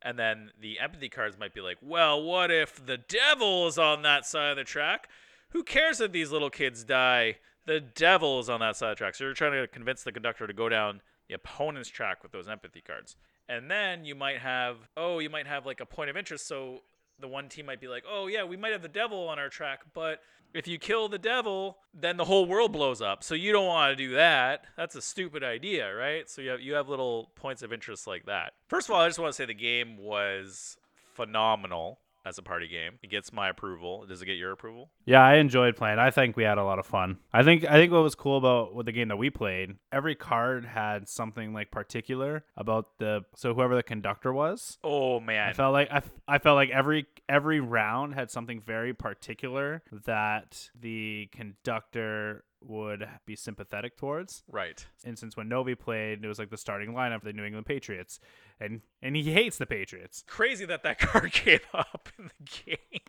And 0.00 0.18
then 0.18 0.52
the 0.58 0.80
empathy 0.80 1.10
cards 1.10 1.38
might 1.38 1.52
be 1.52 1.60
like, 1.60 1.76
well, 1.82 2.22
what 2.22 2.50
if 2.50 2.84
the 2.86 2.96
devil 2.96 3.66
is 3.66 3.76
on 3.76 4.00
that 4.02 4.24
side 4.24 4.52
of 4.52 4.56
the 4.56 4.64
track? 4.64 5.10
Who 5.50 5.64
cares 5.64 6.00
if 6.00 6.12
these 6.12 6.32
little 6.32 6.48
kids 6.48 6.82
die? 6.82 7.36
The 7.66 7.80
devil 7.80 8.40
is 8.40 8.48
on 8.48 8.60
that 8.60 8.76
side 8.76 8.92
of 8.92 8.96
the 8.96 8.98
track. 8.98 9.16
So 9.16 9.24
you're 9.24 9.34
trying 9.34 9.52
to 9.52 9.66
convince 9.66 10.02
the 10.02 10.12
conductor 10.12 10.46
to 10.46 10.54
go 10.54 10.70
down 10.70 11.02
the 11.28 11.34
opponent's 11.34 11.88
track 11.88 12.22
with 12.22 12.32
those 12.32 12.48
empathy 12.48 12.80
cards. 12.80 13.16
And 13.48 13.70
then 13.70 14.04
you 14.04 14.14
might 14.14 14.38
have, 14.38 14.76
oh, 14.96 15.18
you 15.18 15.30
might 15.30 15.46
have 15.46 15.66
like 15.66 15.80
a 15.80 15.86
point 15.86 16.10
of 16.10 16.16
interest. 16.16 16.46
So 16.46 16.80
the 17.20 17.28
one 17.28 17.48
team 17.48 17.66
might 17.66 17.80
be 17.80 17.88
like, 17.88 18.04
oh, 18.08 18.26
yeah, 18.26 18.44
we 18.44 18.56
might 18.56 18.72
have 18.72 18.82
the 18.82 18.88
devil 18.88 19.28
on 19.28 19.38
our 19.38 19.48
track, 19.48 19.80
but 19.94 20.20
if 20.54 20.66
you 20.66 20.78
kill 20.78 21.08
the 21.08 21.18
devil, 21.18 21.78
then 21.92 22.16
the 22.16 22.24
whole 22.24 22.46
world 22.46 22.72
blows 22.72 23.02
up. 23.02 23.22
So 23.22 23.34
you 23.34 23.52
don't 23.52 23.66
want 23.66 23.90
to 23.90 23.96
do 23.96 24.14
that. 24.14 24.64
That's 24.76 24.94
a 24.94 25.02
stupid 25.02 25.42
idea, 25.44 25.94
right? 25.94 26.28
So 26.30 26.40
you 26.40 26.50
have, 26.50 26.60
you 26.60 26.74
have 26.74 26.88
little 26.88 27.30
points 27.34 27.62
of 27.62 27.72
interest 27.72 28.06
like 28.06 28.26
that. 28.26 28.54
First 28.68 28.88
of 28.88 28.94
all, 28.94 29.02
I 29.02 29.08
just 29.08 29.18
want 29.18 29.32
to 29.32 29.36
say 29.36 29.44
the 29.44 29.54
game 29.54 29.98
was 29.98 30.76
phenomenal 31.14 31.98
as 32.26 32.38
a 32.38 32.42
party 32.42 32.66
game. 32.66 32.98
It 33.02 33.10
gets 33.10 33.32
my 33.32 33.48
approval. 33.48 34.04
Does 34.06 34.20
it 34.20 34.26
get 34.26 34.36
your 34.36 34.50
approval? 34.50 34.90
Yeah, 35.04 35.24
I 35.24 35.36
enjoyed 35.36 35.76
playing. 35.76 35.98
I 35.98 36.10
think 36.10 36.36
we 36.36 36.42
had 36.42 36.58
a 36.58 36.64
lot 36.64 36.78
of 36.78 36.86
fun. 36.86 37.18
I 37.32 37.44
think 37.44 37.64
I 37.64 37.74
think 37.74 37.92
what 37.92 38.02
was 38.02 38.16
cool 38.16 38.36
about 38.36 38.74
with 38.74 38.86
the 38.86 38.92
game 38.92 39.08
that 39.08 39.16
we 39.16 39.30
played, 39.30 39.76
every 39.92 40.16
card 40.16 40.64
had 40.64 41.08
something 41.08 41.54
like 41.54 41.70
particular 41.70 42.44
about 42.56 42.98
the 42.98 43.24
so 43.36 43.54
whoever 43.54 43.76
the 43.76 43.82
conductor 43.82 44.32
was. 44.32 44.78
Oh 44.82 45.20
man. 45.20 45.50
I 45.50 45.52
felt 45.52 45.72
like 45.72 45.90
I, 45.90 46.02
I 46.26 46.38
felt 46.38 46.56
like 46.56 46.70
every 46.70 47.06
every 47.28 47.60
round 47.60 48.14
had 48.14 48.30
something 48.30 48.60
very 48.60 48.92
particular 48.92 49.82
that 50.04 50.70
the 50.78 51.28
conductor 51.32 52.44
would 52.66 53.08
be 53.24 53.36
sympathetic 53.36 53.96
towards. 53.96 54.42
right. 54.50 54.86
Instance 55.04 55.36
when 55.36 55.48
Novi 55.48 55.74
played, 55.74 56.24
it 56.24 56.28
was 56.28 56.38
like 56.38 56.50
the 56.50 56.56
starting 56.56 56.92
lineup 56.92 57.20
for 57.20 57.26
the 57.26 57.32
New 57.32 57.44
England 57.44 57.66
Patriots, 57.66 58.20
and 58.60 58.82
and 59.02 59.16
he 59.16 59.32
hates 59.32 59.58
the 59.58 59.66
Patriots. 59.66 60.24
Crazy 60.26 60.64
that 60.66 60.82
that 60.82 60.98
card 61.00 61.32
came 61.32 61.60
up 61.72 62.08
in 62.18 62.30
the 62.38 62.62
game. 62.64 63.00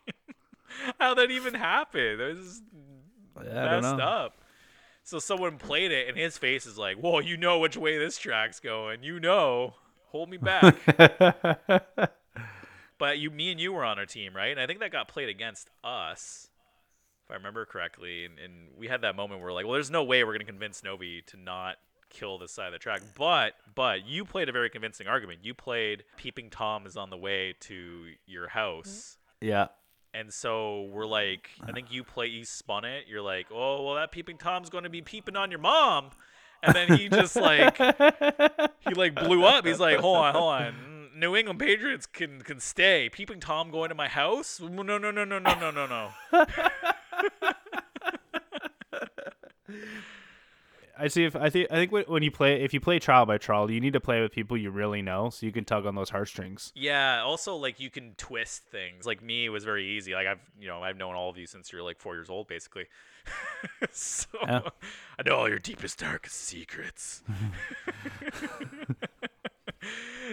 How 1.00 1.14
that 1.14 1.32
even 1.32 1.54
happened? 1.54 2.22
It 2.22 2.36
was 2.36 2.46
just 2.46 2.64
messed 3.46 4.00
up. 4.00 4.42
So 5.04 5.20
someone 5.20 5.58
played 5.58 5.92
it, 5.92 6.10
and 6.10 6.18
his 6.18 6.38
face 6.38 6.66
is 6.66 6.78
like, 6.78 6.98
"Whoa, 6.98 7.20
you 7.20 7.38
know 7.38 7.60
which 7.60 7.78
way 7.78 7.98
this 7.98 8.18
track's 8.18 8.60
going. 8.60 9.04
You 9.04 9.22
know, 9.22 9.76
hold 10.08 10.30
me 10.30 10.36
back." 10.36 10.76
but 12.98 13.18
you, 13.18 13.32
me, 13.32 13.52
and 13.52 13.60
you 13.60 13.72
were 13.72 13.86
on 13.86 13.98
our 14.00 14.06
team, 14.06 14.36
right? 14.36 14.52
And 14.52 14.60
I 14.60 14.68
think 14.68 14.82
that 14.82 14.92
got 14.92 15.08
played 15.08 15.30
against 15.30 15.70
us, 15.82 16.47
if 17.28 17.32
I 17.32 17.36
remember 17.36 17.66
correctly. 17.66 18.26
And, 18.26 18.40
and 18.40 18.54
we 18.78 18.88
had 18.88 19.02
that 19.02 19.16
moment 19.16 19.42
where, 19.42 19.50
we're 19.50 19.54
like, 19.54 19.66
well, 19.66 19.74
there's 19.74 19.92
no 19.92 20.04
way 20.04 20.24
we're 20.24 20.34
gonna 20.34 20.46
convince 20.46 20.84
Novi 20.84 21.24
to 21.28 21.38
not 21.38 21.78
kill 22.10 22.38
this 22.38 22.52
side 22.52 22.68
of 22.68 22.74
the 22.74 22.80
track. 22.80 23.02
But, 23.18 23.54
but 23.76 24.06
you 24.06 24.24
played 24.24 24.50
a 24.50 24.52
very 24.52 24.70
convincing 24.70 25.08
argument. 25.08 25.40
You 25.44 25.54
played 25.54 26.04
Peeping 26.16 26.50
Tom 26.50 26.86
is 26.86 26.96
on 26.96 27.10
the 27.10 27.18
way 27.18 27.56
to 27.62 28.06
your 28.26 28.48
house. 28.48 29.18
Mm-hmm. 29.42 29.48
yeah. 29.50 29.68
And 30.14 30.34
so 30.34 30.84
we're 30.92 31.06
like, 31.06 31.50
I 31.62 31.72
think 31.74 31.92
you 31.92 32.04
play, 32.04 32.28
you 32.28 32.44
spun 32.44 32.86
it. 32.86 33.06
You're 33.08 33.22
like, 33.22 33.48
oh, 33.54 33.84
well, 33.84 33.96
that 33.96 34.12
peeping 34.12 34.38
Tom's 34.38 34.70
going 34.70 34.86
to 34.86 34.90
be 34.90 35.02
peeping 35.02 35.36
on 35.36 35.52
your 35.52 35.60
mom. 35.60 36.10
And 36.64 36.74
then 36.74 36.98
he 36.98 37.08
just 37.08 37.36
like, 37.36 37.78
he 37.78 38.96
like 38.96 39.14
blew 39.14 39.44
up. 39.44 39.68
He's 39.68 39.80
like, 39.80 40.00
hold 40.00 40.18
on, 40.18 40.34
hold 40.34 40.54
on. 40.54 41.10
New 41.16 41.36
England 41.36 41.60
Patriots 41.60 42.08
can 42.08 42.42
can 42.42 42.60
stay. 42.60 43.10
Peeping 43.10 43.40
Tom 43.40 43.70
going 43.70 43.90
to 43.90 43.96
my 43.96 44.08
house? 44.08 44.60
No, 44.60 44.82
no, 44.82 44.98
no, 44.98 45.12
no, 45.12 45.24
no, 45.24 45.38
no, 45.38 45.72
no, 45.72 45.86
no. 45.86 46.10
I 51.00 51.10
see. 51.10 51.26
If 51.26 51.36
I 51.36 51.52
think 51.52 51.68
I 51.70 51.76
think 51.76 51.92
when- 51.92 52.24
you 52.24 52.32
play, 52.32 52.64
if 52.64 52.74
you 52.74 52.80
play 52.80 52.98
Trial 52.98 53.28
by 53.28 53.38
Trolley, 53.38 53.76
you 53.76 53.80
need 53.80 53.94
to 53.94 54.00
play 54.00 54.20
with 54.22 54.32
people 54.32 54.58
you 54.58 54.72
really 54.72 55.04
know, 55.04 55.30
so 55.30 55.46
you 55.46 55.52
can 55.52 55.64
tug 55.64 55.86
on 55.86 55.94
those 55.94 56.10
heartstrings. 56.10 56.72
Yeah. 56.76 57.22
Also, 57.22 57.56
like 57.56 57.80
you 57.80 57.92
can 57.92 58.16
twist 58.18 58.64
things. 58.64 59.06
Like 59.06 59.22
me, 59.22 59.46
it 59.46 59.50
was 59.50 59.64
very 59.64 59.86
easy. 59.86 60.16
Like 60.16 60.26
I've, 60.26 60.40
you 60.60 60.68
know, 60.68 60.82
I've 60.82 60.98
known 60.98 61.14
all 61.14 61.30
of 61.30 61.38
you 61.38 61.46
since 61.46 61.72
you're 61.72 61.84
like 61.84 62.00
four 62.00 62.16
years 62.16 62.32
old, 62.32 62.48
basically. 62.48 62.86
so 63.92 64.26
Yeah. 64.42 64.62
I 65.20 65.30
know 65.30 65.36
all 65.36 65.48
your 65.50 65.60
deepest, 65.60 66.00
darkest 66.00 66.36
secrets. 66.38 67.22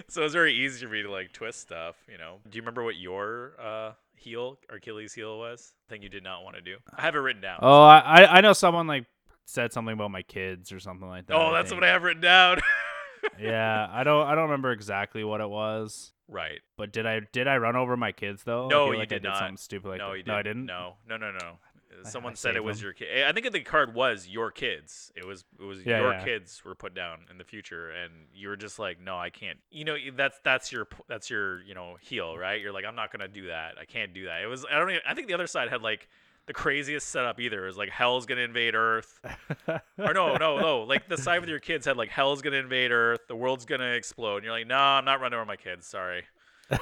so 0.07 0.23
it's 0.23 0.33
very 0.33 0.55
easy 0.55 0.83
for 0.83 0.91
me 0.91 1.03
to 1.03 1.11
like 1.11 1.31
twist 1.31 1.59
stuff. 1.61 1.95
You 2.11 2.17
know. 2.17 2.37
Do 2.49 2.55
you 2.55 2.63
remember 2.63 2.83
what 2.83 2.95
your 2.95 3.51
uh, 3.61 3.91
heel, 4.17 4.57
Achilles 4.69 5.13
heel 5.13 5.37
was? 5.39 5.73
Thing 5.89 6.01
you 6.01 6.09
did 6.09 6.23
not 6.23 6.43
want 6.43 6.55
to 6.55 6.61
do. 6.61 6.77
I 6.95 7.01
have 7.01 7.15
it 7.15 7.19
written 7.19 7.41
down. 7.41 7.59
Oh, 7.61 7.83
I 7.83 7.99
I- 8.23 8.37
I 8.37 8.41
know 8.41 8.53
someone 8.53 8.87
like 8.87 9.05
said 9.45 9.71
something 9.73 9.93
about 9.93 10.09
my 10.11 10.23
kids 10.23 10.71
or 10.71 10.79
something 10.79 11.07
like 11.07 11.27
that. 11.27 11.35
oh, 11.35 11.53
that's 11.53 11.71
what 11.73 11.83
I 11.83 11.87
have 11.87 12.03
written 12.03 12.21
down. 12.21 12.59
yeah, 13.39 13.87
I 13.91 14.03
don't 14.03 14.25
I 14.27 14.35
don't 14.35 14.45
remember 14.45 14.71
exactly 14.71 15.23
what 15.23 15.41
it 15.41 15.49
was. 15.49 16.11
Right. 16.27 16.59
But 16.77 16.91
did 16.91 17.05
I 17.05 17.21
did 17.31 17.47
I 17.47 17.57
run 17.57 17.75
over 17.75 17.95
my 17.97 18.11
kids 18.11 18.43
though? 18.43 18.65
I 18.65 18.69
No, 18.69 18.85
feel 18.85 18.93
you 18.93 18.99
like 18.99 19.09
did 19.09 19.15
I 19.15 19.19
did 19.19 19.27
not. 19.29 19.37
something 19.39 19.57
stupid 19.57 19.89
like 19.89 19.97
no, 19.99 20.11
that. 20.11 20.17
you 20.17 20.23
No, 20.25 20.33
I 20.35 20.41
didn't. 20.41 20.65
No, 20.65 20.93
no, 21.07 21.17
no, 21.17 21.31
no. 21.31 21.57
Someone 22.03 22.33
I 22.33 22.35
said 22.35 22.55
it 22.55 22.63
was 22.63 22.77
them. 22.79 22.85
your 22.85 22.93
kid. 22.93 23.23
I 23.23 23.31
think 23.31 23.51
the 23.51 23.59
card 23.61 23.93
was 23.93 24.27
your 24.27 24.51
kids. 24.51 25.11
It 25.15 25.25
was 25.25 25.43
it 25.59 25.63
was 25.63 25.85
Yeah, 25.85 26.01
your 26.01 26.13
yeah. 26.13 26.23
kids 26.23 26.63
were 26.65 26.75
put 26.75 26.93
down 26.93 27.25
in 27.31 27.37
the 27.37 27.43
future, 27.43 27.89
and 27.91 28.11
you 28.33 28.47
were 28.49 28.55
just 28.57 28.77
like, 28.79 28.99
no, 29.01 29.17
I 29.17 29.29
can't. 29.29 29.59
You 29.71 29.85
know, 29.85 29.95
that's 30.15 30.39
that's 30.43 30.71
your 30.71 30.87
that's 31.07 31.29
your 31.29 31.61
you 31.63 31.73
know 31.73 31.97
heel, 32.01 32.37
right? 32.37 32.59
You're 32.61 32.73
like, 32.73 32.85
I'm 32.85 32.95
not 32.95 33.11
gonna 33.11 33.27
do 33.27 33.47
that. 33.47 33.75
I 33.79 33.85
can't 33.85 34.13
do 34.13 34.25
that. 34.25 34.41
It 34.41 34.47
was 34.47 34.65
I 34.69 34.77
don't. 34.79 34.89
Even, 34.89 35.01
I 35.07 35.13
think 35.13 35.27
the 35.27 35.33
other 35.33 35.47
side 35.47 35.69
had 35.69 35.81
like 35.81 36.07
the 36.47 36.53
craziest 36.53 37.07
setup 37.09 37.39
either. 37.39 37.63
It 37.63 37.67
was 37.67 37.77
like 37.77 37.89
hell's 37.89 38.25
gonna 38.27 38.41
invade 38.41 38.75
Earth. 38.75 39.19
or 39.97 40.13
no, 40.13 40.35
no, 40.37 40.59
no. 40.59 40.81
Like 40.87 41.09
the 41.09 41.17
side 41.17 41.39
with 41.39 41.49
your 41.49 41.59
kids 41.59 41.87
had 41.87 41.97
like 41.97 42.09
hell's 42.09 42.41
gonna 42.43 42.57
invade 42.57 42.91
Earth, 42.91 43.21
the 43.27 43.35
world's 43.35 43.65
gonna 43.65 43.93
explode. 43.93 44.35
And 44.37 44.43
you're 44.45 44.53
like, 44.53 44.67
no, 44.67 44.77
I'm 44.77 45.05
not 45.05 45.21
running 45.21 45.37
over 45.37 45.45
my 45.45 45.55
kids. 45.55 45.87
Sorry. 45.87 46.23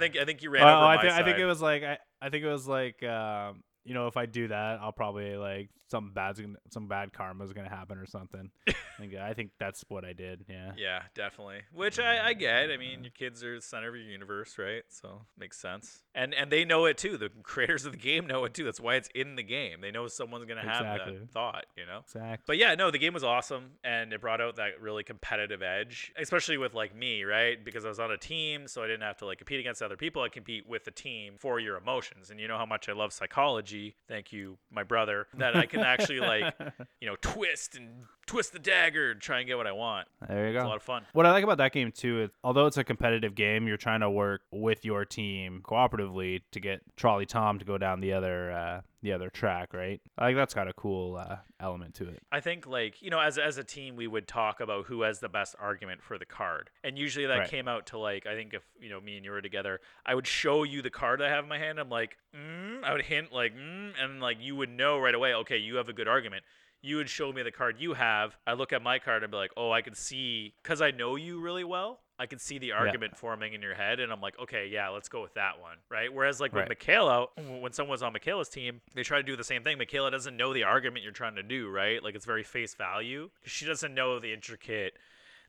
I 0.00 0.02
think 0.02 0.16
I 0.16 0.24
think 0.24 0.42
you 0.42 0.50
ran 0.50 0.62
over 0.62 0.72
I 0.72 0.96
my 0.96 1.02
think 1.02 1.12
side. 1.12 1.22
I 1.22 1.24
think 1.24 1.38
it 1.38 1.44
was 1.44 1.60
like 1.60 1.82
I, 1.82 1.98
I 2.22 2.30
think 2.30 2.42
it 2.42 2.48
was 2.48 2.66
like 2.66 3.02
um 3.02 3.62
you 3.84 3.94
know 3.94 4.06
if 4.06 4.16
I 4.16 4.26
do 4.26 4.48
that 4.48 4.80
I'll 4.80 4.92
probably 4.92 5.36
like 5.36 5.70
some 5.90 6.12
bad 6.12 6.38
some 6.70 6.86
bad 6.86 7.12
karma 7.12 7.44
is 7.44 7.52
gonna 7.52 7.68
happen 7.68 7.98
or 7.98 8.06
something. 8.06 8.50
I 8.68 8.74
think 9.00 9.14
I 9.16 9.32
think 9.34 9.50
that's 9.58 9.84
what 9.88 10.04
I 10.04 10.12
did. 10.12 10.44
Yeah. 10.48 10.72
Yeah, 10.76 11.02
definitely. 11.14 11.62
Which 11.72 11.98
I, 11.98 12.28
I 12.28 12.32
get. 12.34 12.70
I 12.70 12.76
mean, 12.76 13.02
your 13.02 13.10
kids 13.10 13.42
are 13.42 13.56
the 13.56 13.62
center 13.62 13.88
of 13.88 13.96
your 13.96 14.04
universe, 14.04 14.56
right? 14.58 14.82
So 14.88 15.22
makes 15.38 15.58
sense. 15.58 16.02
And 16.14 16.32
and 16.34 16.50
they 16.52 16.64
know 16.64 16.84
it 16.84 16.96
too. 16.98 17.16
The 17.16 17.30
creators 17.42 17.86
of 17.86 17.92
the 17.92 17.98
game 17.98 18.26
know 18.26 18.44
it 18.44 18.54
too. 18.54 18.64
That's 18.64 18.78
why 18.78 18.96
it's 18.96 19.08
in 19.14 19.36
the 19.36 19.42
game. 19.42 19.80
They 19.80 19.90
know 19.90 20.06
someone's 20.06 20.44
gonna 20.44 20.60
have 20.60 20.82
Exactly. 20.82 21.18
that 21.18 21.30
thought, 21.32 21.66
you 21.76 21.86
know. 21.86 22.00
Exactly. 22.04 22.44
But 22.46 22.58
yeah, 22.58 22.74
no, 22.74 22.90
the 22.90 22.98
game 22.98 23.14
was 23.14 23.24
awesome, 23.24 23.70
and 23.82 24.12
it 24.12 24.20
brought 24.20 24.40
out 24.40 24.56
that 24.56 24.80
really 24.80 25.02
competitive 25.02 25.62
edge, 25.62 26.12
especially 26.18 26.58
with 26.58 26.74
like 26.74 26.94
me, 26.94 27.24
right? 27.24 27.62
Because 27.64 27.84
I 27.84 27.88
was 27.88 27.98
on 27.98 28.12
a 28.12 28.18
team, 28.18 28.68
so 28.68 28.82
I 28.82 28.86
didn't 28.86 29.02
have 29.02 29.16
to 29.18 29.26
like 29.26 29.38
compete 29.38 29.58
against 29.60 29.82
other 29.82 29.96
people. 29.96 30.22
I 30.22 30.28
compete 30.28 30.68
with 30.68 30.84
the 30.84 30.90
team 30.92 31.34
for 31.38 31.58
your 31.58 31.76
emotions, 31.78 32.30
and 32.30 32.38
you 32.38 32.46
know 32.46 32.58
how 32.58 32.66
much 32.66 32.88
I 32.88 32.92
love 32.92 33.12
psychology. 33.12 33.69
Thank 34.08 34.32
you, 34.32 34.58
my 34.70 34.82
brother. 34.82 35.26
That 35.34 35.56
I 35.56 35.66
can 35.66 35.80
actually 35.80 36.20
like, 36.20 36.54
you 37.00 37.08
know, 37.08 37.16
twist 37.20 37.76
and 37.76 38.04
twist 38.30 38.52
the 38.52 38.58
dagger 38.58 39.10
and 39.10 39.20
try 39.20 39.38
and 39.38 39.46
get 39.46 39.56
what 39.56 39.66
I 39.66 39.72
want. 39.72 40.06
There 40.28 40.46
you 40.46 40.52
go. 40.52 40.58
It's 40.60 40.64
a 40.64 40.68
lot 40.68 40.76
of 40.76 40.82
fun. 40.82 41.02
What 41.12 41.26
I 41.26 41.32
like 41.32 41.42
about 41.44 41.58
that 41.58 41.72
game 41.72 41.90
too 41.92 42.22
is, 42.22 42.30
although 42.44 42.66
it's 42.66 42.76
a 42.76 42.84
competitive 42.84 43.34
game, 43.34 43.66
you're 43.66 43.76
trying 43.76 44.00
to 44.00 44.10
work 44.10 44.42
with 44.52 44.84
your 44.84 45.04
team 45.04 45.62
cooperatively 45.64 46.42
to 46.52 46.60
get 46.60 46.82
Trolley 46.96 47.26
Tom 47.26 47.58
to 47.58 47.64
go 47.64 47.76
down 47.78 48.00
the 48.00 48.12
other 48.12 48.52
uh, 48.52 48.80
the 49.02 49.12
other 49.12 49.30
track, 49.30 49.72
right? 49.74 50.00
Think 50.18 50.36
that's 50.36 50.54
got 50.54 50.68
a 50.68 50.72
cool 50.74 51.16
uh, 51.16 51.36
element 51.58 51.94
to 51.94 52.08
it. 52.08 52.22
I 52.30 52.40
think 52.40 52.66
like 52.66 53.02
you 53.02 53.10
know 53.10 53.18
as 53.20 53.36
as 53.38 53.58
a 53.58 53.64
team 53.64 53.96
we 53.96 54.06
would 54.06 54.28
talk 54.28 54.60
about 54.60 54.86
who 54.86 55.02
has 55.02 55.18
the 55.20 55.28
best 55.28 55.56
argument 55.58 56.02
for 56.02 56.16
the 56.18 56.26
card, 56.26 56.70
and 56.84 56.96
usually 56.98 57.26
that 57.26 57.38
Right. 57.38 57.48
came 57.50 57.66
out 57.66 57.86
to 57.86 57.98
like 57.98 58.26
I 58.26 58.34
think 58.36 58.54
if 58.54 58.62
you 58.80 58.90
know 58.90 59.00
me 59.00 59.16
and 59.16 59.24
you 59.24 59.32
were 59.32 59.42
together, 59.42 59.80
I 60.06 60.14
would 60.14 60.26
show 60.26 60.62
you 60.62 60.82
the 60.82 60.90
card 60.90 61.20
I 61.20 61.28
have 61.30 61.42
in 61.44 61.48
my 61.48 61.58
hand. 61.58 61.78
I'm 61.80 61.90
like, 61.90 62.16
mm, 62.36 62.84
I 62.84 62.92
would 62.92 63.02
hint 63.02 63.32
like, 63.32 63.56
mm, 63.56 63.92
and 64.00 64.20
like 64.20 64.36
you 64.40 64.54
would 64.56 64.70
know 64.70 64.98
right 64.98 65.14
away. 65.14 65.34
Okay, 65.34 65.56
you 65.56 65.76
have 65.76 65.88
a 65.88 65.92
good 65.92 66.06
argument. 66.08 66.44
You 66.82 66.96
would 66.96 67.10
show 67.10 67.30
me 67.32 67.42
the 67.42 67.50
card 67.50 67.76
you 67.78 67.92
have. 67.94 68.36
I 68.46 68.54
look 68.54 68.72
at 68.72 68.82
my 68.82 68.98
card 68.98 69.22
and 69.22 69.30
be 69.30 69.36
like, 69.36 69.50
oh, 69.56 69.70
I 69.70 69.82
can 69.82 69.94
see 69.94 70.54
because 70.62 70.80
I 70.80 70.90
know 70.92 71.16
you 71.16 71.40
really 71.40 71.64
well. 71.64 72.00
I 72.18 72.26
can 72.26 72.38
see 72.38 72.58
the 72.58 72.72
argument 72.72 73.16
forming 73.16 73.54
in 73.54 73.62
your 73.62 73.74
head, 73.74 73.98
and 73.98 74.12
I'm 74.12 74.20
like, 74.20 74.38
okay, 74.38 74.66
yeah, 74.70 74.90
let's 74.90 75.08
go 75.08 75.22
with 75.22 75.32
that 75.34 75.58
one, 75.58 75.76
right? 75.90 76.12
Whereas 76.12 76.38
like 76.38 76.52
with 76.52 76.60
Right. 76.60 76.68
Michaela, 76.68 77.28
when 77.60 77.72
someone 77.72 77.92
was 77.92 78.02
on 78.02 78.12
Michaela's 78.12 78.50
team, 78.50 78.82
they 78.94 79.02
try 79.02 79.16
to 79.18 79.22
do 79.22 79.36
the 79.36 79.44
same 79.44 79.62
thing. 79.64 79.78
Michaela 79.78 80.10
doesn't 80.10 80.36
know 80.36 80.52
the 80.52 80.64
argument 80.64 81.02
you're 81.02 81.12
trying 81.14 81.36
to 81.36 81.42
do, 81.42 81.70
right? 81.70 82.02
Like 82.02 82.14
it's 82.14 82.26
very 82.26 82.42
face 82.42 82.74
value. 82.74 83.30
She 83.44 83.64
doesn't 83.64 83.94
know 83.94 84.18
the 84.18 84.34
intricate, 84.34 84.94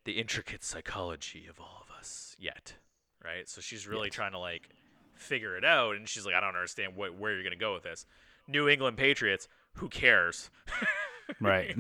the 0.06 0.14
intricate 0.14 0.64
psychology 0.64 1.46
of 1.50 1.60
all 1.60 1.84
of 1.86 1.94
us 1.94 2.38
yet, 2.40 2.76
right? 3.24 3.50
So 3.50 3.60
she's 3.60 3.86
really 3.86 4.08
Yes. 4.08 4.16
trying 4.16 4.32
to 4.32 4.40
like 4.40 4.70
figure 5.14 5.58
it 5.58 5.66
out, 5.66 5.98
and 5.98 6.08
she's 6.08 6.26
like, 6.26 6.36
I 6.36 6.40
don't 6.40 6.56
understand 6.56 6.96
what, 6.96 7.16
where 7.16 7.34
you're 7.34 7.44
gonna 7.44 7.58
go 7.58 7.74
with 7.74 7.84
this. 7.84 8.06
New 8.48 8.70
England 8.70 8.96
Patriots, 8.98 9.50
who 9.74 9.90
cares? 9.90 10.50
Right. 11.40 11.76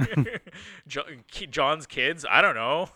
Jon's 0.87 1.85
kids, 1.87 2.25
I 2.29 2.41
don't 2.41 2.55
know. 2.55 2.89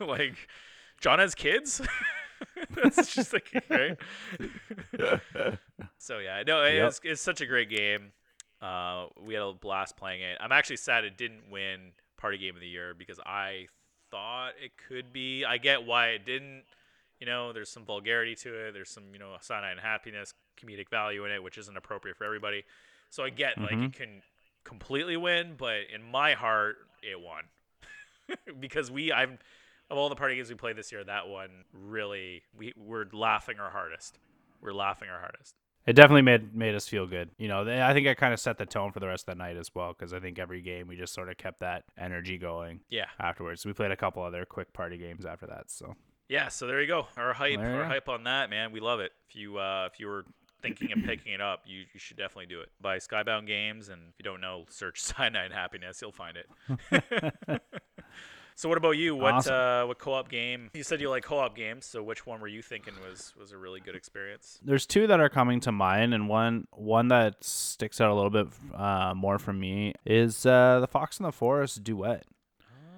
like, 0.00 0.48
Jon 1.00 1.18
has 1.18 1.34
kids. 1.34 1.80
That's 2.70 3.14
just 3.14 3.32
like 3.32 3.52
right. 3.68 3.96
so 5.98 6.18
yeah, 6.18 6.42
no, 6.46 6.64
Yep. 6.64 6.88
it's 6.88 7.00
it's 7.04 7.20
such 7.20 7.40
a 7.40 7.46
great 7.46 7.68
game. 7.70 8.12
Uh, 8.60 9.06
we 9.20 9.34
had 9.34 9.42
a 9.42 9.52
blast 9.52 9.96
playing 9.96 10.22
it. 10.22 10.36
I'm 10.40 10.52
actually 10.52 10.76
sad 10.76 11.04
it 11.04 11.16
didn't 11.16 11.50
win 11.50 11.92
Party 12.16 12.38
Game 12.38 12.54
of 12.54 12.60
the 12.60 12.66
Year 12.68 12.94
because 12.94 13.20
I 13.24 13.66
thought 14.10 14.52
it 14.62 14.72
could 14.88 15.12
be. 15.12 15.44
I 15.44 15.58
get 15.58 15.84
why 15.84 16.08
it 16.08 16.24
didn't. 16.24 16.64
You 17.20 17.26
know, 17.26 17.52
there's 17.52 17.70
some 17.70 17.84
vulgarity 17.84 18.34
to 18.36 18.54
it. 18.68 18.72
There's 18.72 18.90
some 18.90 19.04
you 19.12 19.18
know 19.18 19.36
cyanide 19.40 19.72
and 19.72 19.80
happiness, 19.80 20.34
comedic 20.60 20.88
value 20.90 21.24
in 21.24 21.32
it, 21.32 21.42
which 21.42 21.58
isn't 21.58 21.76
appropriate 21.76 22.16
for 22.16 22.24
everybody. 22.24 22.64
So 23.10 23.24
I 23.24 23.30
get 23.30 23.58
like 23.58 23.72
Mhm. 23.72 23.86
it 23.86 23.92
can 23.94 24.22
completely 24.64 25.16
win, 25.16 25.54
but 25.56 25.90
in 25.92 26.02
my 26.02 26.34
heart, 26.34 26.76
it 27.02 27.20
won 27.20 27.44
because 28.60 28.90
we 28.90 29.12
I'm 29.12 29.38
of 29.90 29.96
all 29.96 30.08
the 30.08 30.16
party 30.16 30.36
games 30.36 30.50
we 30.50 30.54
played 30.54 30.76
this 30.76 30.92
year, 30.92 31.02
that 31.04 31.28
one 31.28 31.64
really 31.72 32.42
we 32.56 32.72
we're 32.76 33.06
laughing 33.12 33.58
our 33.58 33.70
hardest. 33.70 34.18
We're 34.60 34.72
laughing 34.74 35.08
our 35.08 35.20
hardest. 35.20 35.54
It 35.86 35.94
definitely 35.94 36.22
made 36.22 36.54
made 36.54 36.74
us 36.74 36.86
feel 36.86 37.06
good. 37.06 37.30
You 37.38 37.48
know, 37.48 37.62
I 37.62 37.94
think 37.94 38.06
I 38.06 38.14
kind 38.14 38.34
of 38.34 38.40
set 38.40 38.58
the 38.58 38.66
tone 38.66 38.92
for 38.92 39.00
the 39.00 39.06
rest 39.06 39.26
of 39.28 39.36
the 39.36 39.42
night 39.42 39.56
as 39.56 39.74
well 39.74 39.94
because 39.96 40.12
I 40.12 40.20
think 40.20 40.38
every 40.38 40.60
game 40.60 40.86
we 40.86 40.96
just 40.96 41.14
sort 41.14 41.30
of 41.30 41.38
kept 41.38 41.60
that 41.60 41.84
energy 41.96 42.36
going 42.36 42.80
Yeah, 42.90 43.06
afterwards. 43.18 43.64
We 43.64 43.72
played 43.72 43.90
a 43.90 43.96
couple 43.96 44.22
other 44.22 44.44
quick 44.44 44.72
party 44.74 44.98
games 44.98 45.24
after 45.24 45.46
that. 45.46 45.70
So 45.70 45.94
yeah. 46.28 46.48
So 46.48 46.66
there 46.66 46.80
you 46.82 46.86
go. 46.86 47.06
Our 47.16 47.32
hype, 47.32 47.58
There 47.58 47.82
our 47.82 47.84
hype 47.86 48.08
on 48.10 48.24
that, 48.24 48.50
man. 48.50 48.70
We 48.70 48.80
love 48.80 49.00
it. 49.00 49.12
If 49.30 49.36
you 49.36 49.56
uh, 49.56 49.88
if 49.90 49.98
you 49.98 50.08
were 50.08 50.26
thinking 50.62 50.92
of 50.92 50.98
picking 51.04 51.32
it 51.32 51.40
up, 51.40 51.62
you 51.66 51.80
you 51.92 51.98
should 52.00 52.16
definitely 52.16 52.46
do 52.46 52.60
it. 52.60 52.68
Buy 52.80 52.98
Skybound 52.98 53.46
Games, 53.46 53.88
and 53.88 54.02
if 54.10 54.14
you 54.18 54.24
don't 54.24 54.40
know, 54.40 54.64
search 54.68 55.00
Cyanide 55.02 55.52
Happiness. 55.52 56.00
You'll 56.02 56.12
find 56.12 56.36
it. 56.36 57.62
so 58.54 58.68
what 58.68 58.78
about 58.78 58.96
you? 58.96 59.14
What 59.14 59.34
Awesome. 59.34 59.54
uh, 59.54 59.86
what 59.86 59.98
co-op 59.98 60.28
game? 60.28 60.70
You 60.74 60.82
said 60.82 61.00
you 61.00 61.10
like 61.10 61.24
co-op 61.24 61.54
games. 61.56 61.86
So 61.86 62.02
which 62.02 62.26
one 62.26 62.40
were 62.40 62.48
you 62.48 62.62
thinking 62.62 62.94
was 63.08 63.32
was 63.38 63.52
a 63.52 63.56
really 63.58 63.80
good 63.80 63.94
experience? 63.94 64.58
there's 64.64 64.86
two 64.86 65.06
that 65.06 65.20
are 65.20 65.28
coming 65.28 65.60
to 65.60 65.72
mind, 65.72 66.14
and 66.14 66.28
one 66.28 66.66
one 66.72 67.08
that 67.08 67.42
sticks 67.44 68.00
out 68.00 68.10
a 68.10 68.14
little 68.14 68.30
bit 68.30 68.48
uh, 68.74 69.14
more 69.14 69.38
for 69.38 69.52
me 69.52 69.94
is 70.04 70.44
uh, 70.44 70.80
the 70.80 70.88
Fox 70.88 71.18
and 71.18 71.26
the 71.26 71.32
Forest 71.32 71.84
duet. 71.84 72.24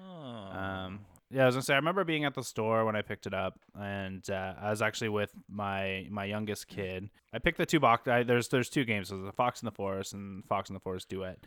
Oh. 0.09 0.57
Um, 0.57 0.99
yeah, 1.31 1.43
I 1.43 1.45
was 1.45 1.55
gonna 1.55 1.63
say 1.63 1.73
I 1.73 1.77
remember 1.77 2.03
being 2.03 2.25
at 2.25 2.33
the 2.33 2.43
store 2.43 2.85
when 2.85 2.95
I 2.95 3.01
picked 3.01 3.25
it 3.25 3.33
up, 3.33 3.59
and 3.79 4.27
uh, 4.29 4.53
I 4.61 4.69
was 4.69 4.81
actually 4.81 5.09
with 5.09 5.31
my 5.49 6.07
my 6.09 6.25
youngest 6.25 6.67
kid. 6.67 7.09
I 7.33 7.39
picked 7.39 7.57
the 7.57 7.65
two 7.65 7.79
box. 7.79 8.07
I, 8.07 8.23
there's 8.23 8.49
there's 8.49 8.69
two 8.69 8.85
games. 8.85 9.09
There's 9.09 9.23
the 9.23 9.31
Fox 9.31 9.61
in 9.61 9.65
the 9.65 9.71
Forest 9.71 10.13
and 10.13 10.45
Fox 10.45 10.69
in 10.69 10.73
the 10.73 10.79
Forest 10.79 11.09
Duet, 11.09 11.39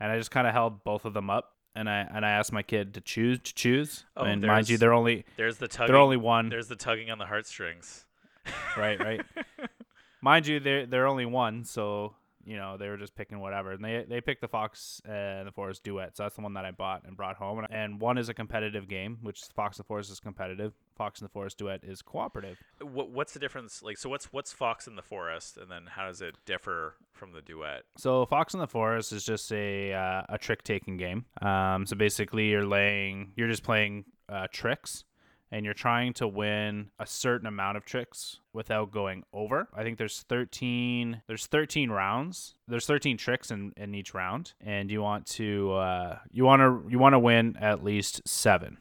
and 0.00 0.12
I 0.12 0.18
just 0.18 0.30
kind 0.30 0.46
of 0.46 0.52
held 0.52 0.84
both 0.84 1.04
of 1.04 1.14
them 1.14 1.30
up, 1.30 1.52
and 1.74 1.88
I 1.88 2.06
and 2.12 2.24
I 2.24 2.30
asked 2.30 2.52
my 2.52 2.62
kid 2.62 2.94
to 2.94 3.00
choose 3.00 3.38
to 3.40 3.54
choose. 3.54 4.04
Oh, 4.16 4.24
and 4.24 4.42
mind 4.42 4.68
you, 4.68 4.78
they're 4.78 4.92
only 4.92 5.24
there's 5.36 5.58
the 5.58 5.68
tugging. 5.68 5.92
they're 5.92 6.00
only 6.00 6.16
one. 6.16 6.48
There's 6.48 6.68
the 6.68 6.76
tugging 6.76 7.10
on 7.10 7.18
the 7.18 7.26
heartstrings. 7.26 8.04
right, 8.76 9.00
right. 9.00 9.20
Mind 10.20 10.46
you, 10.46 10.58
they're 10.58 10.86
they're 10.86 11.06
only 11.06 11.26
one, 11.26 11.64
so 11.64 12.14
you 12.46 12.56
know 12.56 12.76
they 12.76 12.88
were 12.88 12.96
just 12.96 13.14
picking 13.14 13.40
whatever, 13.40 13.72
and 13.72 13.84
they 13.84 14.04
they 14.08 14.20
picked 14.20 14.40
the 14.40 14.48
Fox 14.48 15.00
and 15.04 15.46
the 15.46 15.52
Forest 15.52 15.82
duet. 15.82 16.16
So 16.16 16.22
that's 16.22 16.36
the 16.36 16.42
one 16.42 16.54
that 16.54 16.64
I 16.64 16.70
bought 16.70 17.02
and 17.06 17.16
brought 17.16 17.36
home. 17.36 17.64
And 17.70 18.00
one 18.00 18.18
is 18.18 18.28
a 18.28 18.34
competitive 18.34 18.88
game, 18.88 19.18
which 19.22 19.40
Fox 19.54 19.76
and 19.76 19.84
the 19.84 19.88
Forest 19.88 20.10
is 20.10 20.20
competitive. 20.20 20.72
Fox 20.96 21.20
and 21.20 21.28
the 21.28 21.32
Forest 21.32 21.58
duet 21.58 21.80
is 21.82 22.02
cooperative. 22.02 22.58
What, 22.80 23.10
what's 23.10 23.32
the 23.32 23.40
difference? 23.40 23.82
Like, 23.82 23.98
so 23.98 24.08
what's 24.08 24.26
what's 24.32 24.52
Fox 24.52 24.86
in 24.86 24.96
the 24.96 25.02
Forest, 25.02 25.56
and 25.56 25.70
then 25.70 25.86
how 25.86 26.06
does 26.06 26.20
it 26.20 26.36
differ 26.46 26.94
from 27.12 27.32
the 27.32 27.42
duet? 27.42 27.82
So 27.96 28.26
Fox 28.26 28.54
in 28.54 28.60
the 28.60 28.66
Forest 28.66 29.12
is 29.12 29.24
just 29.24 29.52
a 29.52 29.92
uh, 29.92 30.22
a 30.28 30.38
trick 30.38 30.62
taking 30.62 30.96
game. 30.96 31.24
Um, 31.42 31.86
so 31.86 31.96
basically, 31.96 32.48
you're 32.48 32.66
laying, 32.66 33.32
you're 33.36 33.48
just 33.48 33.62
playing 33.62 34.04
uh, 34.28 34.46
tricks, 34.52 35.04
and 35.54 35.64
you're 35.64 35.72
trying 35.72 36.12
to 36.12 36.26
win 36.26 36.90
a 36.98 37.06
certain 37.06 37.46
amount 37.46 37.76
of 37.76 37.84
tricks 37.84 38.40
without 38.52 38.90
going 38.90 39.22
over. 39.32 39.68
I 39.72 39.84
think 39.84 39.98
there's 39.98 40.22
13. 40.28 41.22
There's 41.28 41.46
13 41.46 41.90
rounds. 41.90 42.56
There's 42.66 42.86
13 42.86 43.16
tricks 43.16 43.52
in, 43.52 43.72
in 43.76 43.94
each 43.94 44.14
round, 44.14 44.54
and 44.60 44.90
you 44.90 45.00
want 45.00 45.26
to 45.26 45.72
uh, 45.74 46.18
you 46.32 46.44
want 46.44 46.60
to 46.60 46.90
you 46.90 46.98
want 46.98 47.12
to 47.12 47.20
win 47.20 47.56
at 47.60 47.84
least 47.84 48.26
seven. 48.26 48.78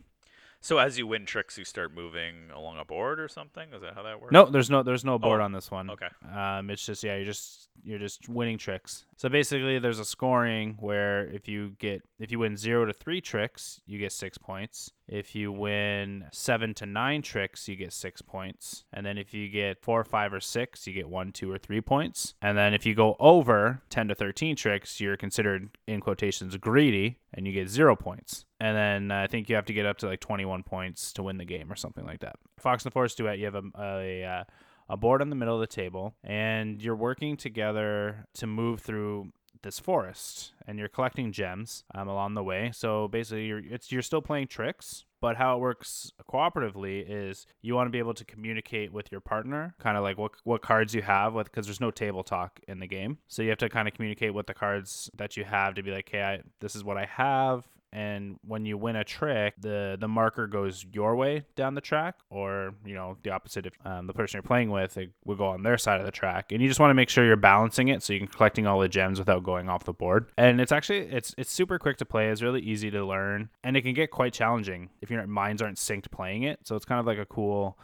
So 0.62 0.78
as 0.80 0.98
you 0.98 1.06
win 1.06 1.26
tricks, 1.28 1.58
you 1.58 1.66
start 1.66 1.94
moving 1.94 2.50
along 2.56 2.80
a 2.80 2.86
board 2.86 3.20
or 3.20 3.28
something. 3.28 3.68
Is 3.74 3.82
that 3.82 3.94
how 3.94 4.04
that 4.04 4.20
works? 4.20 4.32
No, 4.32 4.46
there's 4.46 4.70
no 4.72 4.82
there's 4.82 5.06
no 5.06 5.20
board 5.20 5.42
Oh, 5.42 5.44
on 5.44 5.52
this 5.52 5.70
one. 5.70 5.92
Okay. 5.92 6.08
Um, 6.34 6.72
it's 6.72 6.86
just 6.86 7.04
yeah, 7.04 7.18
you're 7.18 7.26
just 7.26 7.70
you're 7.84 8.00
just 8.00 8.28
winning 8.30 8.58
tricks. 8.58 9.06
So 9.18 9.30
basically, 9.30 9.80
there's 9.80 10.00
a 10.00 10.06
scoring 10.06 10.78
where 10.80 11.26
if 11.28 11.48
you 11.48 11.76
get 11.80 12.02
if 12.20 12.32
you 12.32 12.40
win 12.40 12.58
zero 12.58 12.86
to 12.86 12.94
three 12.94 13.22
tricks, 13.22 13.82
you 13.86 14.00
get 14.00 14.12
six 14.12 14.38
points. 14.38 14.92
If 15.08 15.36
you 15.36 15.52
win 15.52 16.26
seven 16.32 16.74
to 16.76 16.86
nine 16.86 17.22
tricks, 17.22 17.68
you 17.68 17.76
get 17.76 17.94
six 17.94 18.22
points. 18.22 18.86
And 18.94 19.06
then 19.06 19.18
if 19.18 19.34
you 19.34 19.50
get 19.50 19.82
four, 19.82 20.04
five, 20.04 20.34
or 20.34 20.40
six, 20.40 20.88
you 20.88 20.94
get 20.94 21.10
one, 21.10 21.32
two, 21.32 21.52
or 21.52 21.58
three 21.58 21.82
points. 21.82 22.36
And 22.42 22.58
then 22.58 22.74
if 22.74 22.86
you 22.86 22.96
go 22.96 23.16
over 23.20 23.82
10 23.90 24.08
to 24.08 24.16
13 24.16 24.56
tricks, 24.56 25.02
you're 25.02 25.18
considered, 25.18 25.78
in 25.88 26.00
quotations, 26.00 26.56
greedy 26.56 27.20
and 27.34 27.48
you 27.48 27.54
get 27.54 27.68
zero 27.68 27.96
points. 27.96 28.46
And 28.60 28.78
then 28.78 29.12
I 29.12 29.28
think 29.28 29.50
you 29.50 29.56
have 29.56 29.66
to 29.66 29.74
get 29.74 29.86
up 29.86 29.98
to 30.00 30.08
like 30.08 30.20
21 30.20 30.64
points 30.64 31.12
to 31.14 31.24
win 31.24 31.38
the 31.38 31.46
game 31.46 31.72
or 31.72 31.76
something 31.76 32.06
like 32.06 32.20
that. 32.20 32.36
Fox 32.60 32.84
and 32.84 32.92
the 32.92 32.94
Forest 32.94 33.18
Duet, 33.18 33.40
you 33.40 33.46
have 33.46 33.56
a, 33.56 33.64
a, 33.78 34.24
uh, 34.24 34.44
a 34.90 34.98
board 34.98 35.22
in 35.22 35.30
the 35.30 35.36
middle 35.36 35.56
of 35.56 35.62
the 35.62 35.68
table 35.68 36.16
and 36.24 36.82
you're 36.82 36.96
working 36.96 37.38
together 37.38 38.26
to 38.36 38.48
move 38.48 38.82
through 38.82 39.32
this 39.64 39.80
forest 39.80 40.54
and 40.68 40.78
you're 40.78 40.90
collecting 40.90 41.32
gems 41.32 41.84
um, 41.96 42.08
along 42.08 42.36
the 42.36 42.44
way. 42.44 42.72
So 42.74 43.08
basically, 43.08 43.46
you're 43.46 43.62
it's 43.66 43.92
you're 43.92 44.02
still 44.02 44.22
playing 44.22 44.48
tricks, 44.48 45.06
but 45.22 45.38
how 45.38 45.56
it 45.56 45.62
works 45.62 46.12
cooperatively 46.32 47.06
is 47.08 47.46
you 47.62 47.74
want 47.74 47.88
to 47.88 47.92
be 47.92 48.00
able 48.00 48.14
to 48.14 48.26
communicate 48.26 48.92
with 48.92 49.12
your 49.12 49.22
partner, 49.22 49.74
kind 49.80 49.98
of 49.98 50.04
like 50.04 50.18
what 50.18 50.34
what 50.44 50.62
cards 50.62 50.94
you 50.94 51.02
have 51.02 51.34
with 51.34 51.50
because 51.50 51.66
there's 51.66 51.82
no 51.82 51.92
table 51.92 52.24
talk 52.24 52.60
in 52.68 52.80
the 52.80 52.88
game. 52.88 53.18
So 53.28 53.42
you 53.42 53.50
have 53.50 53.58
to 53.60 53.70
kind 53.70 53.88
of 53.88 53.94
communicate 53.94 54.34
with 54.34 54.48
the 54.48 54.54
cards 54.54 55.10
that 55.16 55.36
you 55.38 55.46
have 55.46 55.76
to 55.76 55.84
be 55.84 55.92
like, 55.92 56.10
hey, 56.12 56.24
I, 56.24 56.42
this 56.60 56.76
is 56.76 56.84
what 56.84 56.98
I 56.98 57.06
have 57.06 57.66
and 57.94 58.40
when 58.46 58.66
you 58.66 58.78
win 58.78 58.96
a 58.96 59.04
trick 59.04 59.54
the 59.62 59.96
the 60.00 60.08
marker 60.08 60.48
goes 60.48 60.86
your 60.92 61.16
way 61.16 61.46
down 61.56 61.76
the 61.76 61.82
track 61.82 62.16
or 62.30 62.74
you 62.84 62.96
know 62.96 63.16
the 63.22 63.30
opposite 63.30 63.68
if 63.68 63.74
um, 63.86 64.08
the 64.08 64.14
person 64.14 64.38
you're 64.38 64.44
playing 64.44 64.72
with 64.72 64.98
it 64.98 65.12
will 65.24 65.36
go 65.36 65.46
on 65.46 65.64
their 65.64 65.78
side 65.78 66.00
of 66.00 66.06
the 66.06 66.12
track. 66.12 66.52
And 66.52 66.62
you 66.62 66.68
just 66.68 66.80
want 66.80 66.90
to 66.90 66.96
make 66.96 67.10
sure 67.10 67.24
you're 67.24 67.36
balancing 67.36 67.90
it 67.90 68.02
so 68.02 68.14
you 68.14 68.20
can 68.20 68.28
collecting 68.28 68.66
all 68.66 68.80
the 68.80 68.90
gems 68.90 69.20
without 69.20 69.44
going 69.44 69.70
off 69.70 69.84
the 69.84 69.94
board. 69.94 70.32
And 70.38 70.60
it's 70.60 70.72
actually 70.72 71.00
it's 71.00 71.36
it's 71.38 71.52
super 71.52 71.78
quick 71.78 71.98
to 71.98 72.06
play. 72.06 72.30
It's 72.30 72.42
really 72.42 72.62
easy 72.62 72.90
to 72.92 73.06
learn 73.06 73.50
and 73.64 73.78
it 73.78 73.84
can 73.84 73.94
get 73.94 74.12
quite 74.12 74.34
challenging 74.34 74.90
if 75.02 75.12
your 75.12 75.26
minds 75.28 75.62
aren't 75.62 75.78
synced 75.78 76.10
playing 76.12 76.44
it. 76.44 76.60
So 76.64 76.76
it's 76.76 76.86
kind 76.86 77.00
of 77.00 77.06
like 77.06 77.20
a 77.20 77.26
cool 77.26 77.78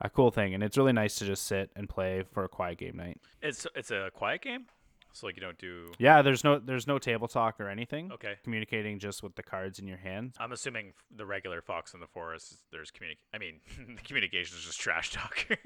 a 0.00 0.10
cool 0.10 0.30
thing. 0.30 0.54
And 0.54 0.62
it's 0.62 0.76
really 0.76 0.92
nice 0.92 1.14
to 1.16 1.24
just 1.24 1.46
sit 1.46 1.70
and 1.76 1.88
play 1.88 2.24
for 2.32 2.44
a 2.44 2.48
quiet 2.48 2.78
game 2.78 2.96
night. 2.96 3.20
It's 3.40 3.66
it's 3.76 3.90
a 3.90 4.10
quiet 4.12 4.42
game, 4.42 4.66
so 5.14 5.26
like 5.26 5.36
you 5.36 5.40
don't 5.40 5.56
do. 5.58 5.90
yeah 5.98 6.20
there's 6.20 6.44
no 6.44 6.58
there's 6.58 6.86
no 6.86 6.98
table 6.98 7.26
talk 7.28 7.58
or 7.60 7.68
anything 7.70 8.12
Okay. 8.12 8.34
communicating 8.44 8.98
just 8.98 9.22
with 9.22 9.34
the 9.36 9.42
cards 9.42 9.78
in 9.78 9.86
your 9.88 9.96
hand 9.96 10.34
I'm 10.38 10.52
assuming 10.52 10.92
the 11.14 11.24
regular 11.24 11.62
Fox 11.62 11.94
in 11.94 12.00
the 12.00 12.06
Forest. 12.06 12.58
There's 12.70 12.90
communic. 12.90 13.16
I 13.32 13.38
mean, 13.38 13.60
the 13.96 14.02
communication 14.02 14.58
is 14.58 14.64
just 14.64 14.78
trash 14.80 15.12
talk. 15.12 15.46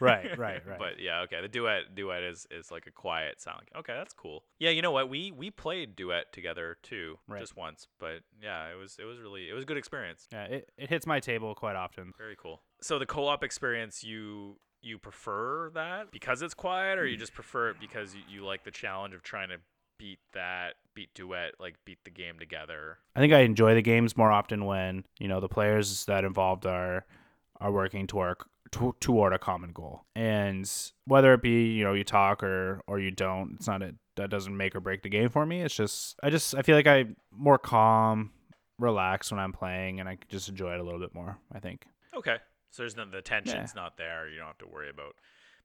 Right, 0.00 0.36
right, 0.38 0.62
right. 0.66 0.78
But 0.78 1.00
yeah, 1.00 1.20
okay. 1.22 1.40
The 1.40 1.48
duet 1.48 1.94
duet 1.94 2.22
is 2.22 2.46
is 2.50 2.70
like 2.70 2.86
a 2.86 2.90
quiet 2.90 3.40
sound. 3.40 3.62
Okay, 3.76 3.92
that's 3.94 4.12
cool. 4.12 4.44
Yeah, 4.58 4.70
you 4.70 4.82
know 4.82 4.90
what? 4.90 5.08
We 5.08 5.30
we 5.32 5.50
played 5.50 5.96
duet 5.96 6.32
together 6.32 6.76
too, 6.82 7.18
Right. 7.28 7.40
just 7.40 7.56
once. 7.56 7.88
But 7.98 8.20
yeah, 8.42 8.66
it 8.70 8.76
was 8.78 8.96
it 9.00 9.04
was 9.04 9.18
really 9.18 9.48
it 9.48 9.52
was 9.54 9.62
a 9.62 9.66
good 9.66 9.76
experience. 9.76 10.26
Yeah, 10.32 10.44
it, 10.44 10.70
it 10.76 10.88
hits 10.90 11.06
my 11.06 11.20
table 11.20 11.54
quite 11.54 11.76
often. 11.76 12.12
Very 12.18 12.36
cool. 12.36 12.62
So 12.82 12.98
the 12.98 13.06
co-op 13.06 13.42
experience, 13.42 14.04
you 14.04 14.58
you 14.84 14.98
prefer 14.98 15.70
that 15.74 16.12
because 16.12 16.42
it's 16.42 16.54
quiet, 16.54 16.98
or 16.98 17.06
you 17.06 17.16
mm. 17.16 17.20
just 17.20 17.34
prefer 17.34 17.70
it 17.70 17.76
because 17.80 18.14
you, 18.14 18.20
you 18.28 18.44
like 18.44 18.64
the 18.64 18.70
challenge 18.70 19.14
of 19.14 19.22
trying 19.22 19.48
to 19.48 19.56
beat 19.98 20.18
that 20.32 20.74
beat 20.94 21.12
duet, 21.14 21.54
like 21.58 21.76
beat 21.84 21.98
the 22.04 22.10
game 22.10 22.38
together? 22.38 22.98
I 23.16 23.20
think 23.20 23.32
I 23.32 23.40
enjoy 23.40 23.74
the 23.74 23.82
games 23.82 24.16
more 24.16 24.30
often 24.30 24.64
when 24.64 25.04
you 25.18 25.28
know 25.28 25.40
the 25.40 25.48
players 25.48 26.04
that 26.06 26.24
involved 26.24 26.66
are 26.66 27.06
are 27.60 27.72
working 27.72 28.06
toward 28.06 28.36
to, 28.72 28.94
toward 29.00 29.32
a 29.32 29.38
common 29.38 29.72
goal, 29.72 30.04
and 30.14 30.70
whether 31.06 31.32
it 31.34 31.42
be 31.42 31.72
you 31.72 31.84
know 31.84 31.94
you 31.94 32.04
talk 32.04 32.42
or 32.42 32.82
or 32.86 32.98
you 32.98 33.10
don't, 33.10 33.54
it's 33.56 33.66
not 33.66 33.82
a 33.82 33.94
that 34.16 34.30
doesn't 34.30 34.56
make 34.56 34.76
or 34.76 34.80
break 34.80 35.02
the 35.02 35.08
game 35.08 35.28
for 35.28 35.44
me. 35.44 35.60
It's 35.60 35.74
just 35.74 36.18
I 36.22 36.30
just 36.30 36.54
I 36.54 36.62
feel 36.62 36.76
like 36.76 36.86
I 36.86 37.06
more 37.32 37.58
calm, 37.58 38.30
relaxed 38.78 39.32
when 39.32 39.40
I'm 39.40 39.52
playing, 39.52 40.00
and 40.00 40.08
I 40.08 40.18
just 40.28 40.48
enjoy 40.48 40.74
it 40.74 40.80
a 40.80 40.82
little 40.82 41.00
bit 41.00 41.14
more. 41.14 41.38
I 41.52 41.60
think. 41.60 41.86
Okay. 42.16 42.36
So 42.74 42.82
there's 42.82 42.96
no 42.96 43.04
the 43.04 43.22
tension's 43.22 43.72
not 43.76 43.96
there. 43.96 44.28
You 44.28 44.38
don't 44.38 44.48
have 44.48 44.58
to 44.58 44.66
worry 44.66 44.90
about 44.90 45.14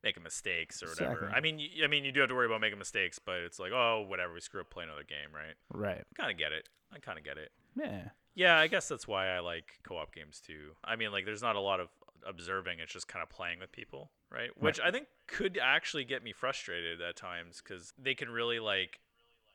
making 0.04 0.22
mistakes 0.22 0.84
or 0.84 0.90
whatever. 0.90 1.12
Exactly. 1.12 1.38
I 1.38 1.42
mean, 1.42 1.58
y- 1.58 1.84
I 1.84 1.88
mean, 1.88 2.06
you 2.06 2.12
do 2.12 2.20
have 2.20 2.30
to 2.30 2.36
worry 2.36 2.46
about 2.46 2.62
making 2.62 2.78
mistakes, 2.78 3.18
but 3.18 3.38
it's 3.38 3.58
like, 3.60 3.72
oh, 3.74 4.06
whatever. 4.08 4.34
We 4.34 4.42
screw 4.42 4.62
up, 4.62 4.70
play 4.70 4.84
another 4.84 5.04
game, 5.04 5.34
right? 5.34 5.56
Right. 5.74 6.02
I 6.02 6.14
kind 6.16 6.32
of 6.32 6.38
get 6.38 6.52
it. 6.52 6.70
I 6.94 7.00
kind 7.00 7.18
of 7.18 7.24
get 7.26 7.38
it. 7.38 7.52
Yeah. 7.76 8.10
Yeah, 8.36 8.58
I 8.60 8.68
guess 8.68 8.88
that's 8.88 9.08
why 9.08 9.28
I 9.30 9.40
like 9.40 9.80
co-op 9.84 10.14
games 10.14 10.40
too. 10.40 10.74
I 10.84 10.96
mean, 10.96 11.12
like, 11.12 11.26
there's 11.26 11.42
not 11.42 11.56
a 11.56 11.60
lot 11.60 11.80
of 11.80 11.90
observing; 12.26 12.80
it's 12.80 12.94
just 12.94 13.08
kind 13.08 13.24
of 13.24 13.30
playing 13.30 13.60
with 13.60 13.72
people, 13.72 14.12
right? 14.32 14.50
Which 14.56 14.80
I 14.80 14.92
think 14.92 15.08
could 15.28 15.58
actually 15.62 16.06
get 16.06 16.24
me 16.24 16.32
frustrated 16.32 17.02
at 17.02 17.16
times 17.16 17.60
because 17.62 17.92
they 17.98 18.14
can 18.14 18.30
really 18.30 18.60
like, 18.60 19.00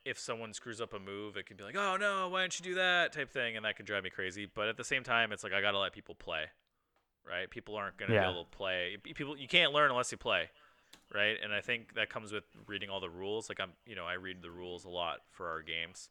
if 0.04 0.18
someone 0.18 0.52
screws 0.52 0.80
up 0.80 0.92
a 0.92 0.98
move, 0.98 1.36
it 1.36 1.46
can 1.46 1.56
be 1.56 1.62
like, 1.64 1.76
"Oh 1.76 1.96
no, 1.96 2.28
why 2.28 2.42
didn't 2.42 2.58
you 2.58 2.64
do 2.64 2.74
that?" 2.74 3.12
type 3.12 3.30
thing, 3.30 3.56
and 3.56 3.64
that 3.64 3.76
can 3.76 3.86
drive 3.86 4.02
me 4.04 4.10
crazy. 4.10 4.44
But 4.52 4.68
at 4.68 4.76
the 4.76 4.84
same 4.84 5.04
time, 5.04 5.30
it's 5.32 5.44
like 5.44 5.52
I 5.54 5.60
gotta 5.62 5.78
let 5.78 5.92
people 5.92 6.14
play, 6.16 6.46
right? 7.28 7.48
People 7.50 7.76
aren't 7.76 7.96
gonna 7.96 8.12
Yeah. 8.12 8.26
be 8.26 8.30
able 8.32 8.44
to 8.44 8.50
play. 8.50 8.96
People, 9.02 9.37
you 9.37 9.48
can't 9.48 9.72
learn 9.72 9.90
unless 9.90 10.12
you 10.12 10.18
play, 10.18 10.50
right? 11.12 11.37
And 11.42 11.52
I 11.52 11.60
think 11.60 11.94
that 11.94 12.08
comes 12.10 12.32
with 12.32 12.44
reading 12.66 12.90
all 12.90 13.00
the 13.00 13.10
rules. 13.10 13.48
Like 13.48 13.60
I'm, 13.60 13.72
you 13.87 13.94
know, 13.96 14.06
I 14.06 14.14
read 14.14 14.42
the 14.42 14.50
rules 14.50 14.84
a 14.84 14.90
lot 14.90 15.20
for 15.32 15.48
our 15.48 15.62
games. 15.62 16.10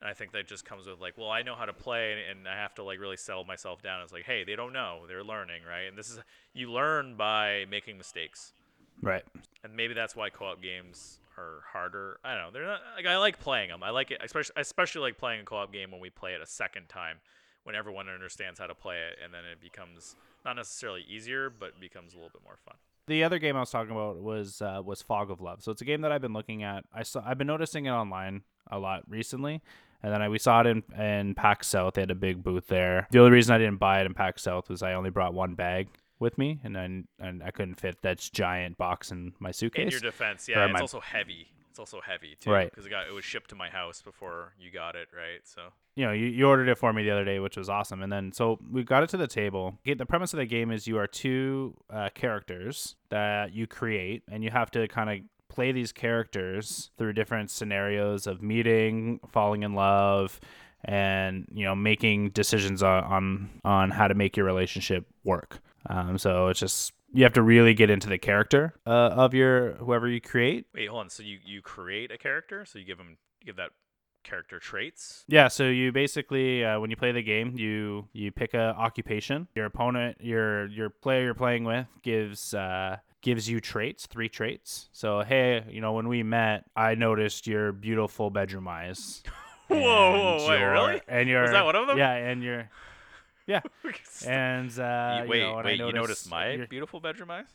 And 0.00 0.10
I 0.10 0.14
think 0.14 0.32
that 0.32 0.48
just 0.48 0.64
comes 0.64 0.88
with 0.88 1.00
like, 1.00 1.16
well, 1.16 1.30
I 1.30 1.42
know 1.42 1.54
how 1.54 1.64
to 1.64 1.72
play, 1.72 2.12
and, 2.12 2.38
and 2.38 2.48
I 2.48 2.56
have 2.56 2.74
to 2.74 2.82
like 2.82 2.98
really 2.98 3.16
settle 3.16 3.44
myself 3.44 3.82
down. 3.82 4.02
It's 4.02 4.12
like, 4.12 4.24
hey, 4.24 4.42
they 4.42 4.56
don't 4.56 4.72
know, 4.72 5.02
they're 5.06 5.22
learning, 5.22 5.62
right? 5.68 5.86
And 5.86 5.96
this 5.96 6.10
is 6.10 6.18
you 6.52 6.72
learn 6.72 7.16
by 7.16 7.66
making 7.70 7.98
mistakes, 7.98 8.52
Right. 9.00 9.22
and 9.62 9.76
maybe 9.76 9.94
that's 9.94 10.16
why 10.16 10.28
co-op 10.28 10.60
games 10.60 11.20
are 11.38 11.62
harder. 11.72 12.18
I 12.24 12.34
don't 12.34 12.42
know. 12.42 12.50
They're 12.50 12.66
not 12.66 12.80
like 12.96 13.06
I 13.06 13.16
like 13.16 13.38
playing 13.38 13.68
them. 13.68 13.84
I 13.84 13.90
like 13.90 14.10
it, 14.10 14.20
especially 14.24 14.54
especially 14.56 15.02
like 15.02 15.18
playing 15.18 15.42
a 15.42 15.44
co-op 15.44 15.72
game 15.72 15.92
when 15.92 16.00
we 16.00 16.10
play 16.10 16.34
it 16.34 16.40
a 16.42 16.46
second 16.46 16.88
time, 16.88 17.18
when 17.62 17.76
everyone 17.76 18.08
understands 18.08 18.58
how 18.58 18.66
to 18.66 18.74
play 18.74 18.96
it, 18.96 19.18
and 19.22 19.32
then 19.32 19.44
it 19.44 19.60
becomes 19.60 20.16
not 20.44 20.56
necessarily 20.56 21.02
easier, 21.08 21.50
but 21.50 21.78
becomes 21.80 22.12
a 22.14 22.16
little 22.16 22.30
bit 22.32 22.42
more 22.42 22.56
fun. 22.64 22.74
The 23.06 23.24
other 23.24 23.38
game 23.38 23.56
I 23.56 23.60
was 23.60 23.70
talking 23.70 23.90
about 23.92 24.22
was 24.22 24.62
uh, 24.62 24.80
was 24.84 25.02
Fog 25.02 25.30
of 25.30 25.40
Love. 25.40 25.62
So 25.62 25.72
it's 25.72 25.82
a 25.82 25.84
game 25.84 26.02
that 26.02 26.12
I've 26.12 26.20
been 26.22 26.32
looking 26.32 26.62
at. 26.62 26.84
I 26.94 27.02
saw 27.02 27.22
I've 27.26 27.38
been 27.38 27.46
noticing 27.48 27.86
it 27.86 27.90
online 27.90 28.42
a 28.70 28.78
lot 28.78 29.02
recently, 29.08 29.60
and 30.02 30.12
then 30.12 30.22
I, 30.22 30.28
we 30.28 30.38
saw 30.38 30.60
it 30.60 30.66
in 30.66 30.82
in 30.98 31.34
PAX 31.34 31.66
South. 31.66 31.94
They 31.94 32.02
had 32.02 32.10
a 32.12 32.16
big 32.16 32.42
booth 32.44 32.68
there. 32.68 33.08
The 33.10 33.18
only 33.18 33.32
reason 33.32 33.54
I 33.54 33.58
didn't 33.58 33.78
buy 33.78 34.00
it 34.00 34.06
in 34.06 34.14
PAX 34.14 34.42
South 34.42 34.68
was 34.70 34.82
I 34.82 34.94
only 34.94 35.10
brought 35.10 35.34
one 35.34 35.54
bag 35.54 35.88
with 36.20 36.38
me, 36.38 36.60
and 36.62 36.74
then 36.76 37.08
and 37.18 37.42
I 37.42 37.50
couldn't 37.50 37.74
fit 37.74 38.00
that 38.02 38.18
giant 38.32 38.78
box 38.78 39.10
in 39.10 39.32
my 39.40 39.50
suitcase. 39.50 39.86
In 39.86 39.90
your 39.90 40.00
defense, 40.00 40.48
yeah, 40.48 40.64
it's 40.64 40.72
my- 40.72 40.80
also 40.80 41.00
heavy. 41.00 41.48
It's 41.70 41.78
also 41.78 42.02
heavy 42.02 42.36
too, 42.38 42.50
Right. 42.50 42.70
Because 42.70 42.84
it 42.86 42.90
got 42.90 43.08
it 43.08 43.12
was 43.12 43.24
shipped 43.24 43.48
to 43.50 43.56
my 43.56 43.70
house 43.70 44.02
before 44.02 44.52
you 44.60 44.70
got 44.70 44.94
it, 44.94 45.08
right? 45.16 45.40
So 45.44 45.72
you 45.94 46.06
know, 46.06 46.12
you, 46.12 46.26
you 46.26 46.46
ordered 46.46 46.68
it 46.68 46.78
for 46.78 46.92
me 46.92 47.02
the 47.02 47.10
other 47.10 47.24
day, 47.24 47.38
which 47.38 47.56
was 47.56 47.68
awesome. 47.68 48.02
And 48.02 48.10
then 48.10 48.32
so 48.32 48.58
we 48.70 48.82
got 48.82 49.02
it 49.02 49.10
to 49.10 49.16
the 49.16 49.26
table. 49.26 49.78
The 49.84 50.06
premise 50.06 50.32
of 50.32 50.38
the 50.38 50.46
game 50.46 50.70
is 50.70 50.86
you 50.86 50.98
are 50.98 51.06
two 51.06 51.76
uh, 51.90 52.08
characters 52.14 52.96
that 53.10 53.52
you 53.52 53.66
create, 53.66 54.22
and 54.30 54.42
you 54.42 54.50
have 54.50 54.70
to 54.72 54.88
kind 54.88 55.10
of 55.10 55.18
play 55.48 55.70
these 55.72 55.92
characters 55.92 56.90
through 56.96 57.12
different 57.12 57.50
scenarios 57.50 58.26
of 58.26 58.42
meeting, 58.42 59.20
falling 59.30 59.62
in 59.62 59.74
love, 59.74 60.40
and 60.84 61.46
you 61.52 61.64
know, 61.64 61.74
making 61.74 62.30
decisions 62.30 62.82
on 62.82 63.04
on, 63.04 63.50
on 63.64 63.90
how 63.90 64.08
to 64.08 64.14
make 64.14 64.36
your 64.36 64.46
relationship 64.46 65.06
work. 65.24 65.60
Um, 65.86 66.16
so 66.16 66.48
it's 66.48 66.60
just 66.60 66.92
you 67.12 67.24
have 67.24 67.34
to 67.34 67.42
really 67.42 67.74
get 67.74 67.90
into 67.90 68.08
the 68.08 68.18
character 68.18 68.74
uh, 68.86 68.90
of 68.90 69.34
your 69.34 69.74
whoever 69.74 70.08
you 70.08 70.20
create. 70.20 70.66
wait, 70.74 70.88
hold 70.88 71.00
on. 71.00 71.10
So 71.10 71.22
you 71.22 71.38
you 71.44 71.60
create 71.60 72.10
a 72.10 72.18
character, 72.18 72.64
so 72.64 72.78
you 72.78 72.86
give 72.86 72.98
them 72.98 73.18
give 73.44 73.56
that 73.56 73.70
character 74.22 74.58
traits. 74.58 75.24
Yeah, 75.28 75.48
so 75.48 75.64
you 75.68 75.92
basically 75.92 76.64
uh, 76.64 76.78
when 76.80 76.90
you 76.90 76.96
play 76.96 77.12
the 77.12 77.22
game, 77.22 77.54
you 77.56 78.08
you 78.12 78.30
pick 78.32 78.54
a 78.54 78.74
occupation. 78.78 79.48
Your 79.54 79.66
opponent, 79.66 80.18
your 80.20 80.66
your 80.68 80.90
player 80.90 81.24
you're 81.24 81.34
playing 81.34 81.64
with 81.64 81.86
gives 82.02 82.54
uh 82.54 82.98
gives 83.20 83.48
you 83.48 83.60
traits, 83.60 84.06
three 84.06 84.28
traits. 84.28 84.88
So 84.92 85.20
hey, 85.22 85.64
you 85.70 85.80
know 85.80 85.92
when 85.92 86.08
we 86.08 86.22
met, 86.22 86.64
I 86.76 86.94
noticed 86.94 87.46
your 87.46 87.72
beautiful 87.72 88.30
bedroom 88.30 88.68
eyes. 88.68 89.22
Whoa, 89.68 89.78
whoa, 89.78 90.48
wait, 90.48 90.62
really? 90.62 91.00
And 91.08 91.28
your 91.28 91.48
that 91.50 91.64
one 91.64 91.76
of 91.76 91.86
them? 91.86 91.96
Yeah, 91.96 92.12
and 92.12 92.42
your 92.42 92.68
yeah, 93.46 93.60
and 94.26 94.70
uh, 94.78 95.14
You- 95.18 95.24
you 95.24 95.30
wait, 95.30 95.40
know, 95.42 95.56
and 95.58 95.64
wait, 95.66 95.72
you 95.78 95.84
noticed 95.86 95.94
noticed 95.96 96.30
my 96.30 96.50
your- 96.50 96.66
beautiful 96.66 97.00
bedroom 97.00 97.30
eyes, 97.30 97.46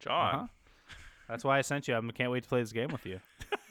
Jon? 0.00 0.34
Uh-huh. 0.34 0.46
That's 1.28 1.44
why 1.44 1.58
I 1.58 1.62
sent 1.62 1.86
you. 1.88 1.96
I 1.96 2.00
can't 2.12 2.30
wait 2.30 2.42
to 2.42 2.48
play 2.48 2.60
this 2.60 2.72
game 2.72 2.88
with 2.90 3.06
you. 3.06 3.20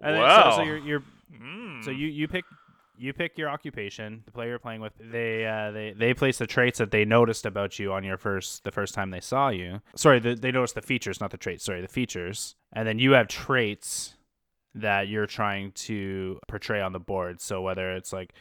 And 0.00 0.14
then- 0.14 0.22
wow. 0.22 0.50
so, 0.50 0.56
so 0.58 0.62
you're 0.62 0.78
you're 0.78 1.02
Mm. 1.42 1.84
So 1.84 1.90
you 1.90 2.08
you 2.08 2.28
pick 2.28 2.44
you 2.96 3.12
pick 3.12 3.38
your 3.38 3.48
occupation. 3.48 4.22
The 4.26 4.32
player 4.32 4.50
you're 4.50 4.58
playing 4.58 4.80
with, 4.80 4.92
they 5.00 5.46
uh, 5.46 5.70
they 5.70 5.94
they 5.96 6.12
place 6.12 6.38
the 6.38 6.46
traits 6.46 6.78
that 6.78 6.90
they 6.90 7.04
noticed 7.04 7.46
about 7.46 7.78
you 7.78 7.92
on 7.92 8.04
your 8.04 8.18
first 8.18 8.64
the 8.64 8.70
first 8.72 8.94
time 8.94 9.10
they 9.10 9.20
saw 9.20 9.48
you. 9.48 9.80
Sorry, 9.96 10.18
the, 10.20 10.34
they 10.34 10.52
noticed 10.52 10.74
the 10.74 10.82
features, 10.82 11.20
not 11.20 11.30
the 11.30 11.38
traits. 11.38 11.64
Sorry, 11.64 11.80
the 11.80 11.88
features, 11.88 12.56
and 12.72 12.86
then 12.86 12.98
you 12.98 13.12
have 13.12 13.28
traits 13.28 14.16
that 14.74 15.08
you're 15.08 15.26
trying 15.26 15.72
to 15.72 16.38
portray 16.48 16.80
on 16.80 16.92
the 16.92 17.00
board. 17.00 17.40
So 17.40 17.62
whether 17.62 17.92
it's 17.94 18.12
like 18.12 18.34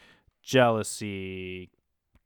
jealousy, 0.43 1.69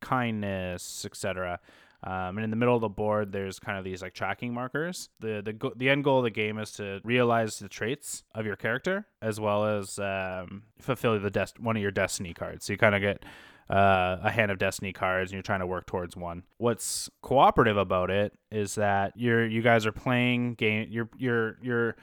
kindness, 0.02 1.06
etc. 1.06 1.60
Um, 2.06 2.38
and 2.38 2.44
in 2.44 2.50
the 2.50 2.58
middle 2.58 2.76
of 2.76 2.82
the 2.82 2.90
board, 2.90 3.32
there's 3.32 3.60
kind 3.60 3.78
of 3.78 3.86
these 3.86 4.02
like 4.02 4.14
tracking 4.14 4.54
markers. 4.54 5.10
The 5.20 5.42
the 5.44 5.54
go- 5.54 5.74
the 5.76 5.90
end 5.90 6.04
goal 6.04 6.18
of 6.18 6.26
the 6.26 6.32
game 6.32 6.58
is 6.58 6.72
to 6.74 7.00
realize 7.04 7.60
the 7.60 7.70
traits 7.70 8.24
of 8.36 8.46
your 8.46 8.58
character 8.58 9.08
as 9.22 9.40
well 9.40 9.66
as 9.66 10.00
um, 10.00 10.64
fulfill 10.80 11.18
the 11.18 11.32
des- 11.32 11.60
one 11.60 11.78
of 11.78 11.82
your 11.82 11.92
destiny 11.92 12.34
cards. 12.34 12.66
So 12.66 12.74
you 12.74 12.78
kind 12.78 12.96
of 12.96 13.02
get 13.02 13.24
uh, 13.70 14.18
a 14.22 14.30
hand 14.30 14.52
of 14.52 14.58
destiny 14.58 14.92
cards 14.92 15.32
and 15.32 15.36
you're 15.36 15.44
trying 15.44 15.62
to 15.62 15.68
work 15.68 15.88
towards 15.88 16.18
one. 16.18 16.44
What's 16.58 17.10
cooperative 17.22 17.78
about 17.78 18.12
it 18.12 18.34
is 18.52 18.76
that 18.76 19.14
you're 19.16 19.46
you 19.46 19.62
guys 19.62 19.86
are 19.86 19.94
playing 19.94 20.56
game. 20.56 20.88
You're 20.90 21.10
you're 21.18 21.58
you're 21.62 21.96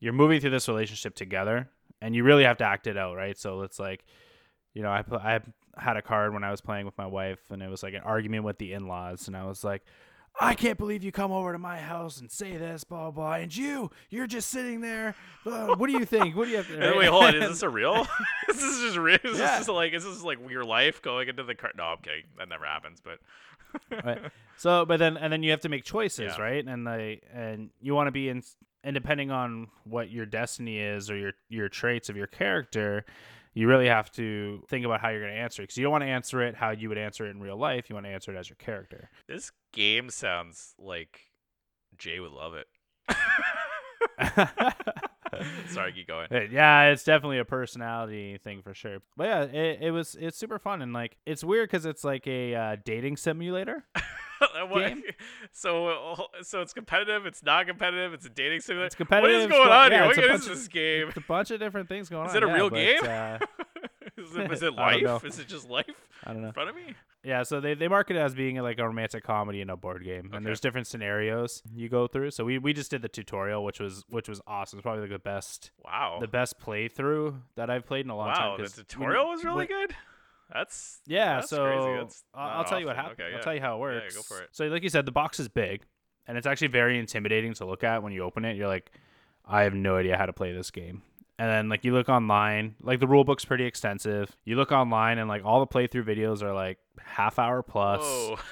you're 0.00 0.14
moving 0.14 0.40
through 0.40 0.50
this 0.50 0.66
relationship 0.66 1.14
together, 1.14 1.68
and 2.00 2.14
you 2.14 2.24
really 2.24 2.44
have 2.44 2.56
to 2.58 2.64
act 2.64 2.86
it 2.86 2.96
out, 2.96 3.16
right? 3.16 3.38
So 3.38 3.62
it's 3.62 3.78
like, 3.78 4.04
you 4.72 4.82
know, 4.82 4.90
I 4.90 5.04
I 5.12 5.40
had 5.76 5.96
a 5.96 6.02
card 6.02 6.32
when 6.34 6.44
I 6.44 6.50
was 6.50 6.60
playing 6.60 6.86
with 6.86 6.96
my 6.98 7.06
wife, 7.06 7.40
and 7.50 7.62
it 7.62 7.68
was 7.70 7.82
like 7.82 7.94
an 7.94 8.02
argument 8.02 8.44
with 8.44 8.58
the 8.58 8.72
in-laws, 8.72 9.26
and 9.28 9.36
I 9.36 9.44
was 9.46 9.64
like. 9.64 9.82
I 10.40 10.54
can't 10.54 10.78
believe 10.78 11.02
you 11.04 11.12
come 11.12 11.30
over 11.30 11.52
to 11.52 11.58
my 11.58 11.76
house 11.76 12.18
and 12.18 12.30
say 12.32 12.56
this, 12.56 12.84
blah 12.84 13.10
blah, 13.10 13.10
blah. 13.10 13.32
and 13.34 13.54
you, 13.54 13.90
you're 14.08 14.26
just 14.26 14.48
sitting 14.48 14.80
there. 14.80 15.14
Uh, 15.44 15.74
what 15.76 15.88
do 15.88 15.92
you 15.92 16.06
think? 16.06 16.34
What 16.34 16.46
do 16.46 16.52
you 16.52 16.56
have 16.56 16.68
to? 16.68 16.78
Hey, 16.80 16.96
wait, 16.96 17.08
hold 17.10 17.24
on. 17.24 17.34
Is 17.34 17.50
this 17.50 17.62
a 17.62 17.68
real? 17.68 18.06
is 18.48 18.56
this 18.58 18.80
just 18.80 18.96
real? 18.96 19.18
Is 19.24 19.38
Yeah. 19.38 19.58
this 19.58 19.58
just 19.58 19.68
like 19.68 19.92
is 19.92 20.04
this 20.04 20.22
like 20.22 20.38
your 20.48 20.64
life 20.64 21.02
going 21.02 21.28
into 21.28 21.42
the 21.42 21.54
car? 21.54 21.72
No, 21.76 21.84
I'm 21.84 21.98
kidding. 21.98 22.24
That 22.38 22.48
never 22.48 22.64
happens. 22.64 22.98
But 23.04 23.18
right. 24.02 24.20
So, 24.56 24.86
but 24.86 24.98
then 24.98 25.18
and 25.18 25.30
then 25.30 25.42
you 25.42 25.50
have 25.50 25.60
to 25.60 25.68
make 25.68 25.84
choices, 25.84 26.32
Yeah. 26.38 26.42
right? 26.42 26.64
And 26.66 26.86
the 26.86 27.18
and 27.34 27.68
you 27.82 27.94
want 27.94 28.06
to 28.06 28.12
be 28.12 28.30
in, 28.30 28.42
and 28.82 28.94
depending 28.94 29.30
on 29.30 29.68
what 29.84 30.10
your 30.10 30.24
destiny 30.24 30.78
is 30.78 31.10
or 31.10 31.16
your 31.18 31.32
your 31.50 31.68
traits 31.68 32.08
of 32.08 32.16
your 32.16 32.26
character, 32.26 33.04
you 33.54 33.68
really 33.68 33.88
have 33.88 34.10
to 34.12 34.62
think 34.68 34.84
about 34.84 35.00
how 35.00 35.08
you're 35.10 35.20
going 35.20 35.32
to 35.32 35.38
answer 35.38 35.62
it 35.62 35.64
because 35.64 35.76
you 35.76 35.82
don't 35.82 35.92
want 35.92 36.02
to 36.02 36.08
answer 36.08 36.42
it 36.42 36.54
how 36.54 36.70
you 36.70 36.88
would 36.88 36.98
answer 36.98 37.26
it 37.26 37.30
in 37.30 37.40
real 37.40 37.56
life. 37.56 37.88
You 37.90 37.94
want 37.94 38.06
to 38.06 38.10
answer 38.10 38.34
it 38.34 38.38
as 38.38 38.48
your 38.48 38.56
character. 38.56 39.10
this 39.28 39.52
game 39.72 40.10
sounds 40.10 40.74
like 40.78 41.20
Jay 41.96 42.20
would 42.20 42.32
love 42.32 42.54
it. 42.54 42.66
Sorry, 45.68 45.92
keep 45.92 46.08
going. 46.08 46.28
Yeah, 46.50 46.90
it's 46.90 47.04
definitely 47.04 47.38
a 47.38 47.44
personality 47.44 48.38
thing 48.42 48.62
for 48.62 48.74
sure. 48.74 48.98
But 49.16 49.24
yeah, 49.24 49.42
it, 49.42 49.78
it 49.82 49.90
was 49.90 50.16
it's 50.20 50.36
super 50.36 50.58
fun 50.58 50.82
and 50.82 50.92
like 50.92 51.16
it's 51.26 51.42
weird 51.44 51.70
because 51.70 51.86
it's 51.86 52.04
like 52.04 52.26
a 52.26 52.54
uh, 52.54 52.76
dating 52.84 53.16
simulator. 53.16 53.84
Game? 54.74 55.02
So, 55.52 55.86
uh, 55.86 56.16
so 56.42 56.62
it's 56.62 56.72
competitive. 56.72 57.26
It's 57.26 57.44
not 57.44 57.68
competitive. 57.68 58.12
It's 58.12 58.26
a 58.26 58.28
dating 58.28 58.60
simulator. 58.60 58.86
It's 58.86 58.96
competitive. 58.96 59.50
What 59.50 59.52
is 59.52 59.56
going 59.56 59.70
on 59.70 59.92
yeah, 59.92 60.12
here? 60.12 60.30
What 60.30 60.40
is 60.40 60.46
this 60.46 60.66
game? 60.66 61.08
It's 61.08 61.16
a 61.16 61.20
bunch 61.20 61.52
of 61.52 61.60
different 61.60 61.88
things 61.88 62.08
going 62.08 62.22
on. 62.22 62.28
Is 62.28 62.34
it 62.34 62.42
a 62.42 62.46
yeah, 62.48 62.52
real 62.52 62.70
but, 62.70 62.76
game? 62.76 62.98
Uh, 63.04 63.38
is 64.16 64.36
it, 64.36 64.52
is 64.52 64.62
it 64.62 64.74
I 64.76 64.94
don't 64.94 65.02
know. 65.04 65.12
life? 65.12 65.24
Is 65.24 65.38
it 65.38 65.46
just 65.46 65.70
life 65.70 65.86
I 66.24 66.32
don't 66.32 66.42
know. 66.42 66.48
in 66.48 66.54
front 66.54 66.70
of 66.70 66.74
me? 66.74 66.94
Yeah, 67.24 67.44
so 67.44 67.60
they, 67.60 67.74
they 67.74 67.86
market 67.86 68.16
it 68.16 68.18
as 68.18 68.34
being 68.34 68.56
like 68.56 68.78
a 68.80 68.84
romantic 68.86 69.22
comedy 69.22 69.60
in 69.60 69.70
a 69.70 69.76
board 69.76 70.02
game, 70.04 70.30
and 70.32 70.44
there's 70.44 70.58
different 70.60 70.88
scenarios 70.88 71.62
you 71.72 71.88
go 71.88 72.08
through. 72.08 72.32
So 72.32 72.44
we, 72.44 72.58
we 72.58 72.72
just 72.72 72.90
did 72.90 73.00
the 73.02 73.08
tutorial, 73.08 73.62
which 73.64 73.78
was 73.78 74.04
which 74.08 74.28
was 74.28 74.40
awesome. 74.46 74.78
It's 74.80 74.82
probably 74.82 75.02
like 75.02 75.10
the 75.10 75.18
best 75.20 75.70
Wow. 75.84 76.18
the 76.20 76.26
best 76.26 76.58
playthrough 76.58 77.36
that 77.54 77.70
I've 77.70 77.86
played 77.86 78.04
in 78.04 78.10
a 78.10 78.16
long 78.16 78.34
time. 78.34 78.50
wow, 78.50 78.56
the 78.56 78.68
tutorial 78.68 79.28
was 79.28 79.44
really 79.44 79.66
good. 79.66 79.94
That's 80.52 81.00
Yeah, 81.06 81.36
that's 81.36 81.50
so 81.50 81.64
crazy. 81.64 81.96
That's 81.98 82.24
I'll, 82.34 82.58
I'll 82.58 82.64
tell 82.64 82.80
you 82.80 82.86
what 82.86 82.96
happened. 82.96 83.20
Okay, 83.20 83.34
I'll 83.36 83.42
tell 83.42 83.54
you 83.54 83.60
how 83.60 83.74
it 83.76 83.78
Yeah, 83.78 84.00
works. 84.00 84.16
go 84.16 84.22
for 84.22 84.42
it. 84.42 84.48
So 84.52 84.66
like 84.66 84.82
you 84.82 84.88
said, 84.90 85.06
the 85.06 85.12
box 85.12 85.38
is 85.38 85.48
big, 85.48 85.82
and 86.26 86.36
it's 86.36 86.46
actually 86.46 86.68
very 86.68 86.98
intimidating 86.98 87.54
to 87.54 87.64
look 87.64 87.84
at 87.84 88.02
when 88.02 88.12
you 88.12 88.22
open 88.24 88.44
it. 88.44 88.56
You're 88.56 88.66
like, 88.68 88.90
I 89.46 89.62
have 89.62 89.74
no 89.74 89.96
idea 89.96 90.16
how 90.18 90.26
to 90.26 90.32
play 90.32 90.52
this 90.52 90.70
game. 90.70 91.02
And 91.42 91.50
then 91.50 91.68
like 91.68 91.84
you 91.84 91.92
look 91.92 92.08
online, 92.08 92.76
like 92.80 93.00
the 93.00 93.08
rule 93.08 93.24
book's 93.24 93.44
pretty 93.44 93.64
extensive. 93.64 94.36
You 94.44 94.54
look 94.54 94.70
online 94.70 95.18
and 95.18 95.28
like 95.28 95.44
all 95.44 95.58
the 95.58 95.66
playthrough 95.66 96.04
videos 96.04 96.40
are 96.40 96.54
like 96.54 96.78
half 97.00 97.36
hour 97.36 97.64
plus. 97.64 98.00
Whoa. 98.02 98.36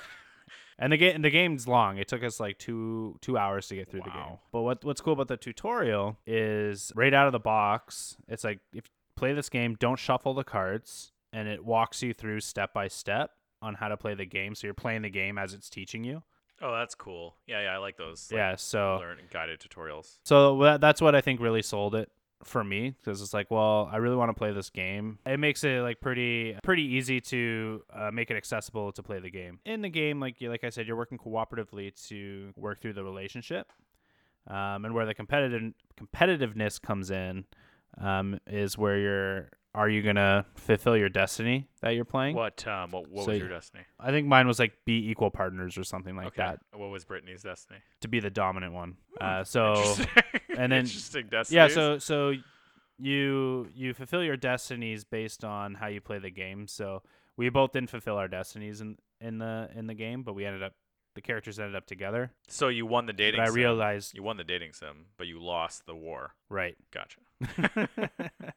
And 0.83 0.95
the 0.95 0.97
game 0.97 1.21
the 1.21 1.29
game's 1.29 1.69
long. 1.69 1.99
It 1.99 2.09
took 2.09 2.25
us 2.25 2.41
like 2.41 2.59
two 2.59 3.19
two 3.21 3.37
hours 3.37 3.69
to 3.69 3.75
get 3.75 3.91
through 3.91 4.01
the 4.01 4.11
game. 4.11 4.39
But 4.51 4.63
what 4.63 4.83
what's 4.83 5.03
cool 5.03 5.13
about 5.13 5.29
the 5.29 5.37
tutorial 5.37 6.17
is 6.27 6.91
right 6.97 7.13
out 7.13 7.27
of 7.27 7.33
the 7.33 7.39
box, 7.39 8.17
it's 8.29 8.45
like 8.45 8.61
if 8.73 8.85
play 9.15 9.35
this 9.35 9.51
game, 9.51 9.77
don't 9.79 9.99
shuffle 9.99 10.33
the 10.33 10.43
cards, 10.43 11.13
and 11.35 11.49
it 11.49 11.63
walks 11.63 12.03
you 12.03 12.15
through 12.15 12.41
step 12.41 12.73
by 12.73 12.89
step 12.89 13.33
on 13.61 13.75
how 13.75 13.89
to 13.89 13.97
play 13.99 14.15
the 14.15 14.25
game. 14.25 14.55
So 14.55 14.67
you're 14.69 14.73
playing 14.73 15.03
the 15.03 15.11
game 15.11 15.37
as 15.37 15.53
it's 15.53 15.69
teaching 15.69 16.03
you. 16.03 16.23
Oh, 16.63 16.73
that's 16.73 16.95
cool. 16.95 17.37
Yeah, 17.47 17.61
yeah, 17.65 17.75
I 17.75 17.77
like 17.77 17.99
those. 17.99 18.33
Like, 18.33 18.39
yeah. 18.39 18.57
So 18.57 19.01
learn 19.01 19.19
guided 19.31 19.61
tutorials. 19.61 20.17
so 20.25 20.59
that, 20.63 20.81
that's 20.81 21.03
what 21.03 21.15
I 21.15 21.21
think 21.21 21.41
really 21.43 21.61
sold 21.61 21.95
it 21.95 22.11
for 22.45 22.65
me 22.65 22.91
because 22.91 23.21
it's 23.21 23.35
like, 23.35 23.51
well, 23.51 23.89
I 23.93 23.97
really 23.97 24.17
want 24.17 24.31
to 24.31 24.35
play 24.35 24.53
this 24.53 24.71
game. 24.71 25.19
It 25.27 25.39
makes 25.39 25.63
it 25.65 25.83
like 25.83 26.01
pretty 26.01 26.57
pretty 26.63 26.83
easy 26.83 27.21
to 27.21 27.83
uh, 27.93 28.11
make 28.13 28.31
it 28.31 28.37
accessible 28.37 28.93
to 28.93 29.03
play 29.03 29.21
the 29.21 29.31
game. 29.31 29.61
In 29.65 29.83
the 29.83 29.89
game, 29.89 30.21
like 30.21 30.41
you 30.41 30.51
like 30.51 30.65
I 30.65 30.71
said, 30.71 30.87
you're 30.87 30.97
working 30.97 31.19
cooperatively 31.19 32.09
to 32.09 32.53
work 32.57 32.81
through 32.81 32.95
the 32.95 33.05
relationship, 33.05 33.73
um, 34.47 34.85
and 34.85 34.95
where 34.95 35.07
the 35.07 35.15
competitive 35.15 35.73
competitiveness 35.99 36.81
comes 36.81 37.11
in 37.11 37.45
um, 37.99 38.39
is 38.47 38.79
where 38.79 38.99
you're. 38.99 39.51
Are 39.75 39.89
you 39.89 40.03
gonna 40.03 40.47
fulfill 40.57 40.97
your 40.97 41.09
destiny 41.09 41.69
that 41.81 41.91
you're 41.91 42.05
playing? 42.05 42.35
What 42.35 42.67
um 42.67 42.91
what, 42.91 43.09
what 43.09 43.25
So 43.25 43.31
was 43.31 43.39
your 43.39 43.49
destiny? 43.49 43.85
I 44.01 44.11
think 44.11 44.27
mine 44.27 44.47
was 44.49 44.59
like 44.59 44.73
be 44.85 45.09
equal 45.11 45.31
partners 45.31 45.79
or 45.79 45.85
something 45.85 46.17
like 46.17 46.29
okay. 46.29 46.43
that 46.43 46.59
What 46.73 46.91
was 46.91 47.05
Brittany's 47.05 47.43
destiny? 47.43 47.79
to 48.01 48.09
be 48.09 48.19
the 48.21 48.31
dominant 48.31 48.73
one. 48.73 48.97
Uh, 49.21 49.45
so 49.45 49.75
Interesting. 49.75 50.07
and 50.57 50.57
then- 50.73 50.81
interesting 50.81 51.27
destiny. 51.31 51.57
yeah 51.57 51.69
so 51.69 51.99
so 51.99 52.35
you 52.99 53.69
you 53.75 53.95
fulfill 53.95 54.23
your 54.25 54.37
destinies 54.37 55.05
based 55.05 55.45
on 55.45 55.75
how 55.75 55.87
you 55.87 56.01
play 56.01 56.19
the 56.19 56.31
game 56.31 56.67
so 56.67 57.03
we 57.37 57.49
both 57.49 57.73
didn't 57.73 57.91
fulfill 57.91 58.17
our 58.17 58.29
destinies 58.29 58.81
in 58.81 58.97
in 59.21 59.39
the 59.39 59.71
in 59.75 59.87
the 59.87 59.95
game 59.95 60.23
but 60.23 60.35
we 60.35 60.45
ended 60.45 60.63
up 60.63 60.75
the 61.15 61.21
characters 61.23 61.59
ended 61.59 61.75
up 61.77 61.87
together 61.87 62.31
so 62.49 62.69
you 62.69 62.85
won 62.87 63.07
the 63.07 63.13
dating. 63.13 63.39
but 63.39 63.45
i 63.45 63.47
sim. 63.47 63.55
realized 63.55 64.15
you 64.15 64.23
won 64.23 64.37
the 64.37 64.45
dating 64.45 64.73
sim, 64.73 65.07
but 65.17 65.27
you 65.27 65.41
lost 65.43 65.87
the 65.87 65.95
war. 65.95 66.35
right 66.49 66.77
Gotcha. 66.91 67.21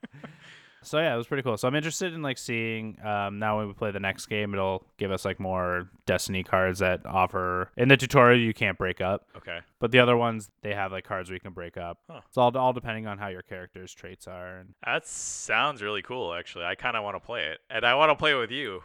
so 0.83 0.99
yeah 0.99 1.13
it 1.13 1.17
was 1.17 1.27
pretty 1.27 1.41
cool 1.43 1.57
so 1.57 1.67
i'm 1.67 1.75
interested 1.75 2.13
in 2.13 2.21
like 2.21 2.37
seeing 2.37 2.97
um 3.05 3.39
now 3.39 3.57
when 3.57 3.67
we 3.67 3.73
play 3.73 3.89
the 3.91 3.99
next 3.99 4.27
game 4.27 4.53
it'll 4.53 4.85
give 4.97 5.11
us 5.11 5.25
like 5.25 5.39
more 5.39 5.89
destiny 6.05 6.43
cards 6.43 6.79
that 6.79 7.05
offer 7.05 7.71
in 7.77 7.87
the 7.87 7.97
tutorial 7.97 8.39
you 8.39 8.53
can't 8.53 8.77
break 8.77 9.01
up 9.01 9.25
Okay. 9.37 9.59
but 9.79 9.91
the 9.91 9.99
other 9.99 10.15
ones 10.15 10.49
they 10.61 10.73
have 10.73 10.91
like 10.91 11.03
cards 11.05 11.29
where 11.29 11.35
you 11.35 11.39
can 11.39 11.53
break 11.53 11.77
up 11.77 11.97
Huh. 12.09 12.21
it's 12.27 12.37
all 12.37 12.55
all 12.57 12.73
depending 12.73 13.07
on 13.07 13.17
how 13.17 13.27
your 13.29 13.41
character's 13.41 13.93
traits 13.93 14.27
are 14.27 14.57
and 14.59 14.73
That 14.85 15.07
sounds 15.07 15.81
really 15.81 16.01
cool. 16.01 16.33
Actually, 16.33 16.65
I 16.65 16.75
kind 16.75 16.95
of 16.97 17.03
want 17.03 17.15
to 17.15 17.19
play 17.19 17.45
it, 17.45 17.59
and 17.69 17.85
I 17.85 17.95
want 17.95 18.11
to 18.11 18.15
play 18.15 18.31
it 18.31 18.35
with 18.35 18.51
you. 18.51 18.81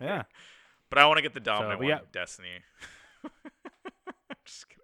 yeah 0.00 0.22
But 0.90 0.98
I 0.98 1.06
want 1.06 1.16
to 1.18 1.22
get 1.22 1.32
the 1.32 1.40
dominant 1.40 1.80
one, 1.80 1.88
yeah. 1.88 1.98
Destiny. 2.12 2.48
Just 4.44 4.68
kidding. 4.68 4.81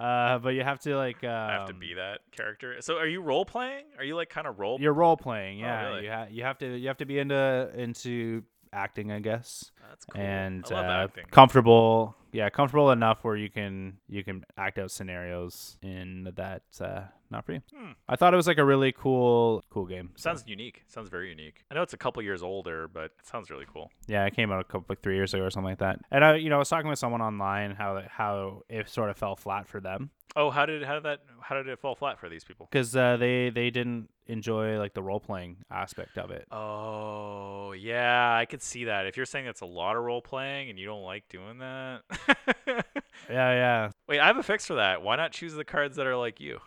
Uh 0.00 0.38
but 0.38 0.50
you 0.50 0.62
have 0.64 0.80
to 0.80 0.96
like 0.96 1.22
um, 1.24 1.30
I 1.30 1.52
have 1.52 1.68
to 1.68 1.74
be 1.74 1.94
that 1.94 2.20
character. 2.32 2.76
So, 2.80 2.96
are 2.96 3.06
you 3.06 3.20
role 3.20 3.44
playing? 3.44 3.84
Are 3.98 4.04
you 4.04 4.16
like 4.16 4.30
kind 4.30 4.46
of 4.46 4.58
role? 4.58 4.78
You're 4.80 4.94
role 4.94 5.16
playing, 5.16 5.62
Oh, 5.62 5.66
yeah. 5.66 5.86
really? 5.88 6.04
You 6.04 6.10
ha- 6.10 6.26
you 6.30 6.42
have 6.44 6.58
to 6.58 6.76
you 6.78 6.88
have 6.88 6.96
to 6.98 7.04
be 7.06 7.18
into 7.18 7.70
into 7.76 8.42
acting, 8.72 9.10
I 9.12 9.18
guess, 9.20 9.70
That's 9.88 10.04
cool. 10.06 10.20
and 10.20 10.64
uh, 10.72 11.08
comfortable. 11.30 12.16
Yeah, 12.32 12.48
comfortable 12.48 12.92
enough 12.92 13.24
where 13.24 13.36
you 13.36 13.50
can 13.50 13.98
you 14.08 14.22
can 14.24 14.44
act 14.56 14.78
out 14.78 14.90
scenarios 14.90 15.76
in 15.82 16.30
that 16.36 16.62
uh, 16.80 17.00
not 17.30 17.44
for 17.46 17.52
you. 17.52 17.60
Hmm. 17.74 17.92
I 18.08 18.16
thought 18.16 18.32
it 18.34 18.36
was 18.36 18.46
like 18.46 18.58
a 18.58 18.64
really 18.64 18.92
cool 18.92 19.62
cool 19.70 19.86
game. 19.86 20.10
So, 20.16 20.30
Sounds 20.30 20.44
unique. 20.46 20.82
Sounds 20.88 21.08
very 21.08 21.28
unique. 21.30 21.64
I 21.70 21.74
know 21.74 21.82
it's 21.82 21.92
a 21.94 21.98
couple 21.98 22.22
years 22.22 22.42
older, 22.42 22.88
but 22.88 23.04
it 23.04 23.12
sounds 23.22 23.50
really 23.50 23.66
cool. 23.72 23.90
yeah, 24.08 24.24
it 24.26 24.34
came 24.34 24.50
out 24.52 24.60
a 24.60 24.64
couple 24.64 24.86
like 24.88 25.02
three 25.02 25.16
years 25.16 25.32
ago 25.34 25.44
or 25.44 25.50
something 25.50 25.70
like 25.70 25.78
that. 25.78 26.00
And 26.10 26.24
I 26.24 26.36
you 26.36 26.48
know 26.50 26.56
I 26.56 26.58
was 26.60 26.68
talking 26.68 26.90
with 26.90 26.98
someone 26.98 27.20
online 27.22 27.72
how 27.72 28.02
how 28.08 28.62
it 28.68 28.88
sort 28.88 29.10
of 29.10 29.16
fell 29.16 29.36
flat 29.36 29.68
for 29.68 29.80
them 29.80 30.10
Oh, 30.36 30.48
how 30.50 30.64
did 30.64 30.84
how 30.84 30.94
did 30.94 31.02
that 31.02 31.20
how 31.42 31.56
did 31.56 31.66
it 31.66 31.80
fall 31.80 31.96
flat 31.96 32.20
for 32.20 32.28
these 32.28 32.44
people? 32.44 32.68
because 32.70 32.94
uh, 32.94 33.16
they 33.16 33.50
they 33.50 33.70
didn't 33.70 34.08
enjoy 34.28 34.78
like 34.78 34.94
the 34.94 35.02
role 35.02 35.18
playing 35.18 35.56
aspect 35.72 36.16
of 36.18 36.30
it. 36.30 36.46
Oh, 36.52 37.72
yeah, 37.72 38.32
I 38.36 38.44
could 38.44 38.62
see 38.62 38.84
that. 38.84 39.06
If 39.06 39.16
you're 39.16 39.26
saying 39.26 39.46
it's 39.46 39.60
a 39.60 39.66
lot 39.66 39.96
of 39.96 40.04
role 40.04 40.22
playing 40.22 40.70
and 40.70 40.78
you 40.78 40.86
don't 40.86 41.02
like 41.02 41.28
doing 41.28 41.58
that. 41.58 42.02
Yeah, 43.28 43.52
yeah. 43.52 43.90
Wait, 44.08 44.18
I 44.18 44.26
have 44.26 44.38
a 44.38 44.42
fix 44.42 44.66
for 44.66 44.74
that. 44.74 45.02
Why 45.02 45.14
not 45.14 45.30
choose 45.30 45.52
the 45.52 45.64
cards 45.64 45.96
that 45.96 46.06
are 46.06 46.16
like 46.16 46.40
you? 46.40 46.58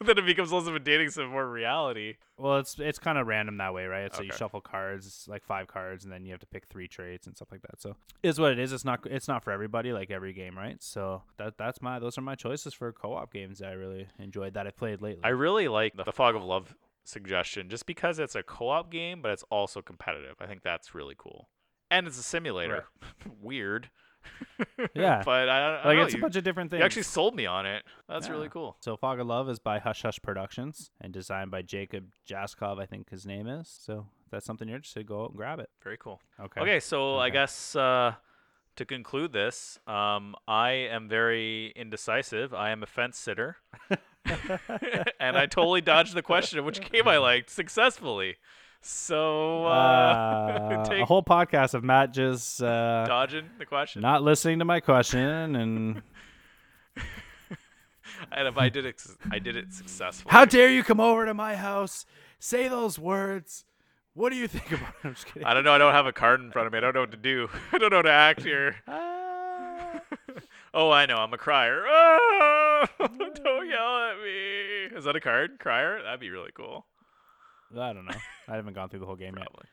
then 0.04 0.18
it 0.18 0.26
becomes 0.26 0.52
less 0.52 0.66
of 0.66 0.74
a 0.74 0.78
dating 0.78 1.10
sim, 1.10 1.28
more 1.28 1.48
reality. 1.48 2.14
Well, 2.38 2.58
it's 2.58 2.78
it's 2.78 2.98
kind 2.98 3.18
of 3.18 3.26
random 3.26 3.56
that 3.58 3.72
way, 3.74 3.86
right? 3.86 4.14
So 4.14 4.22
you 4.22 4.32
shuffle 4.32 4.60
cards, 4.60 5.26
like 5.28 5.44
five 5.44 5.66
cards, 5.66 6.04
and 6.04 6.12
then 6.12 6.24
you 6.24 6.32
have 6.32 6.40
to 6.40 6.46
pick 6.46 6.66
three 6.66 6.88
traits 6.88 7.26
and 7.26 7.36
stuff 7.36 7.48
like 7.50 7.62
that. 7.62 7.80
So 7.80 7.96
is 8.22 8.38
what 8.38 8.52
it 8.52 8.58
is. 8.58 8.72
It's 8.72 8.84
not 8.84 9.06
it's 9.06 9.28
not 9.28 9.42
for 9.42 9.52
everybody, 9.52 9.92
like 9.92 10.10
every 10.10 10.32
game, 10.32 10.56
right? 10.56 10.82
So 10.82 11.22
that 11.38 11.56
that's 11.58 11.80
my 11.80 11.98
those 11.98 12.18
are 12.18 12.22
my 12.22 12.34
choices 12.34 12.74
for 12.74 12.92
co-op 12.92 13.32
games 13.32 13.60
that 13.60 13.68
I 13.68 13.72
really 13.72 14.06
enjoyed 14.18 14.54
that 14.54 14.66
I 14.66 14.70
played 14.70 15.00
lately. 15.00 15.24
I 15.24 15.30
really 15.30 15.68
like 15.68 15.94
the 15.96 16.12
Fog 16.12 16.34
of 16.34 16.44
Love 16.44 16.74
suggestion 17.04 17.68
just 17.68 17.86
because 17.86 18.18
it's 18.18 18.34
a 18.34 18.42
co-op 18.42 18.90
game, 18.90 19.22
but 19.22 19.30
it's 19.30 19.44
also 19.50 19.80
competitive. 19.80 20.36
I 20.40 20.46
think 20.46 20.62
that's 20.62 20.94
really 20.94 21.14
cool. 21.16 21.48
And 21.90 22.06
it's 22.06 22.18
a 22.18 22.22
simulator. 22.22 22.86
Weird. 23.40 23.90
Yeah. 24.94 25.22
but 25.24 25.48
I, 25.48 25.56
I 25.56 25.76
don't 25.76 25.86
like 25.86 25.96
know, 25.96 26.04
it's 26.04 26.14
a 26.14 26.18
bunch 26.18 26.36
of 26.36 26.44
different 26.44 26.70
things. 26.70 26.80
you 26.80 26.84
actually 26.84 27.02
sold 27.02 27.34
me 27.34 27.46
on 27.46 27.66
it. 27.66 27.84
That's 28.08 28.28
really 28.28 28.48
cool. 28.48 28.76
So 28.80 28.96
Fog 28.96 29.20
of 29.20 29.26
Love 29.26 29.48
is 29.48 29.58
by 29.58 29.78
Hush 29.78 30.02
Hush 30.02 30.20
Productions 30.22 30.90
and 31.00 31.12
designed 31.12 31.50
by 31.50 31.62
Jacob 31.62 32.06
Jaskov, 32.28 32.80
I 32.80 32.86
think 32.86 33.10
his 33.10 33.26
name 33.26 33.46
is. 33.46 33.68
So 33.68 34.06
if 34.24 34.30
that's 34.30 34.46
something 34.46 34.68
you're 34.68 34.76
interested, 34.76 35.06
go 35.06 35.24
out 35.24 35.30
and 35.30 35.36
grab 35.36 35.60
it. 35.60 35.70
Very 35.82 35.96
cool. 35.98 36.20
Okay. 36.40 36.60
Okay, 36.60 36.80
so 36.80 37.18
I 37.18 37.30
guess 37.30 37.76
uh, 37.76 38.14
to 38.76 38.84
conclude 38.84 39.32
this, 39.32 39.78
um, 39.86 40.34
I 40.46 40.70
am 40.70 41.08
very 41.08 41.72
indecisive. 41.76 42.52
I 42.54 42.70
am 42.70 42.82
a 42.82 42.86
fence 42.86 43.18
sitter, 43.18 43.56
and 45.20 45.36
I 45.36 45.46
totally 45.46 45.80
dodged 45.80 46.14
the 46.14 46.22
question 46.22 46.58
of 46.58 46.64
which 46.64 46.80
game 46.90 47.06
I 47.06 47.18
liked 47.18 47.50
successfully. 47.50 48.36
So 48.86 49.66
uh, 49.66 50.86
Uh, 50.90 50.94
a 50.94 51.04
whole 51.04 51.22
podcast 51.22 51.74
of 51.74 51.82
Matt 51.82 52.12
just 52.12 52.62
uh, 52.62 53.04
dodging 53.06 53.46
the 53.58 53.66
question. 53.66 54.00
not 54.02 54.22
listening 54.22 54.60
to 54.60 54.64
my 54.64 54.80
question 54.80 55.56
and 55.56 56.02
and 58.32 58.48
if 58.48 58.56
I 58.56 58.68
did 58.68 58.86
it, 58.86 59.02
I 59.30 59.38
did 59.38 59.56
it 59.56 59.72
successfully. 59.72 60.30
how 60.30 60.44
dare 60.44 60.70
you 60.70 60.82
come 60.84 61.00
over 61.00 61.26
to 61.26 61.34
my 61.34 61.56
house, 61.56 62.06
say 62.38 62.68
those 62.68 62.98
words. 62.98 63.64
What 64.14 64.30
do 64.30 64.36
you 64.36 64.46
think 64.48 64.70
about 64.72 64.88
it? 64.88 64.94
I'm 65.04 65.14
just 65.14 65.26
kidding. 65.26 65.44
I 65.44 65.52
don't 65.52 65.64
know. 65.64 65.72
I 65.72 65.78
don't 65.78 65.92
have 65.92 66.06
a 66.06 66.12
card 66.12 66.40
in 66.40 66.50
front 66.50 66.66
of 66.66 66.72
me. 66.72 66.78
I 66.78 66.80
don't 66.80 66.94
know 66.94 67.00
what 67.00 67.10
to 67.10 67.16
do. 67.18 67.48
I 67.72 67.78
don't 67.78 67.90
know 67.90 67.98
how 67.98 68.02
to 68.02 68.10
act 68.10 68.42
here. 68.42 68.76
Ah. 68.88 70.00
Oh, 70.72 70.90
I 70.90 71.06
know. 71.06 71.16
I'm 71.16 71.32
a 71.34 71.38
crier. 71.38 71.84
Oh, 71.86 72.84
don't 72.98 73.68
yell 73.68 73.98
at 74.10 74.16
me. 74.22 74.96
Is 74.96 75.04
that 75.04 75.16
a 75.16 75.20
card? 75.20 75.58
Crier? 75.58 76.02
That'd 76.02 76.20
be 76.20 76.30
really 76.30 76.50
cool. 76.54 76.86
I 77.78 77.92
don't 77.92 78.04
know. 78.06 78.14
I 78.48 78.56
haven't 78.56 78.74
gone 78.74 78.88
through 78.88 79.00
the 79.00 79.06
whole 79.06 79.16
game 79.16 79.34
yet. 79.36 79.46
Probably. 79.46 79.66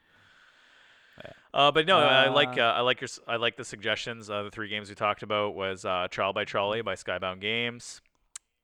Uh, 1.53 1.71
but 1.71 1.85
no, 1.85 1.99
I 1.99 2.29
like 2.29 2.57
Uh, 2.57 2.61
uh, 2.61 2.73
I 2.77 2.81
like 2.81 2.99
your 2.99 3.05
s- 3.07 3.19
I 3.27 3.35
like 3.35 3.55
the 3.55 3.63
suggestions. 3.63 4.29
Uh, 4.29 4.43
the 4.43 4.49
three 4.49 4.67
games 4.69 4.89
we 4.89 4.95
talked 4.95 5.21
about 5.21 5.53
was 5.53 5.85
uh, 5.85 6.07
Trial 6.09 6.33
by 6.33 6.45
Trolley 6.45 6.81
by 6.81 6.95
Skybound 6.95 7.39
Games, 7.41 8.01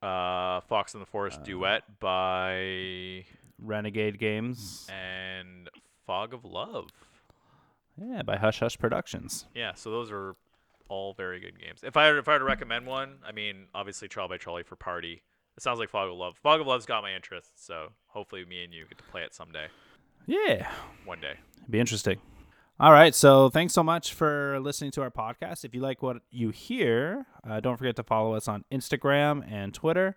uh, 0.01 0.61
Fox 0.61 0.95
and 0.95 1.01
the 1.01 1.05
Forest 1.05 1.41
Uh, 1.41 1.43
Duet 1.43 1.99
by 1.99 3.25
Renegade 3.59 4.17
Games. 4.17 4.89
and 4.91 5.69
Fog 6.07 6.33
of 6.33 6.43
Love. 6.43 6.89
Yeah, 8.01 8.23
by 8.23 8.37
Hush 8.37 8.59
Hush 8.61 8.79
Productions. 8.79 9.45
Yeah, 9.53 9.73
so 9.75 9.91
those 9.91 10.09
are 10.09 10.35
all 10.87 11.13
very 11.13 11.39
good 11.39 11.59
games. 11.59 11.81
If 11.83 11.95
I 11.97 12.09
if 12.17 12.27
I 12.27 12.31
had 12.31 12.37
to 12.39 12.45
recommend 12.45 12.87
one, 12.87 13.17
I 13.23 13.31
mean, 13.31 13.67
obviously 13.75 14.07
Trial 14.07 14.27
by 14.27 14.37
Trolley 14.37 14.63
for 14.63 14.75
party. 14.75 15.21
It 15.59 15.63
sounds 15.63 15.77
like 15.77 15.89
Fog 15.89 16.09
of 16.09 16.15
Love. 16.15 16.37
Fog 16.37 16.61
of 16.61 16.67
Love's 16.67 16.85
got 16.85 17.03
my 17.03 17.13
interest, 17.13 17.65
so 17.67 17.89
hopefully 18.07 18.45
me 18.45 18.63
and 18.63 18.73
you 18.73 18.85
get 18.87 18.97
to 18.97 19.03
play 19.03 19.23
it 19.23 19.35
someday, 19.35 19.67
Yeah, 20.25 20.71
one 21.03 21.19
day. 21.19 21.33
It'd 21.57 21.69
be 21.69 21.81
interesting. 21.81 22.17
All 22.79 22.93
right, 22.93 23.13
so 23.13 23.49
thanks 23.49 23.73
so 23.73 23.83
much 23.83 24.13
for 24.13 24.57
listening 24.61 24.91
to 24.91 25.01
our 25.01 25.11
podcast. 25.11 25.65
If 25.65 25.75
you 25.75 25.81
like 25.81 26.01
what 26.01 26.21
you 26.31 26.51
hear, 26.51 27.25
uh, 27.45 27.59
don't 27.59 27.75
forget 27.75 27.97
to 27.97 28.03
follow 28.03 28.35
us 28.35 28.47
on 28.47 28.63
Instagram 28.71 29.43
and 29.51 29.73
Twitter, 29.73 30.15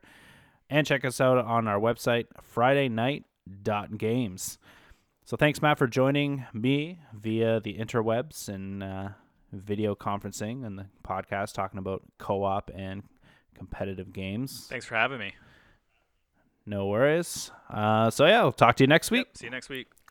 and 0.70 0.86
check 0.86 1.04
us 1.04 1.20
out 1.20 1.38
on 1.38 1.66
our 1.66 1.80
website, 1.80 2.26
FridayNight.Games. 2.54 4.58
So 5.24 5.36
thanks, 5.36 5.60
Matt, 5.60 5.76
for 5.76 5.88
joining 5.88 6.46
me 6.52 7.00
via 7.12 7.58
the 7.58 7.78
interwebs 7.78 8.48
and 8.48 8.84
uh, 8.84 9.08
video 9.50 9.96
conferencing 9.96 10.64
and 10.64 10.78
the 10.78 10.86
podcast 11.02 11.54
talking 11.54 11.80
about 11.80 12.02
co-op 12.18 12.70
and 12.72 13.02
competitive 13.56 14.12
games. 14.12 14.66
Thanks 14.68 14.86
for 14.86 14.94
having 14.94 15.18
me. 15.18 15.34
No 16.64 16.86
worries. 16.86 17.50
Uh, 17.68 18.10
so 18.10 18.26
yeah, 18.26 18.40
I'll 18.40 18.52
talk 18.52 18.76
to 18.76 18.84
you 18.84 18.88
next 18.88 19.10
week. 19.10 19.26
See 19.34 19.46
you 19.46 19.50
next 19.50 19.68
week. 19.68 19.88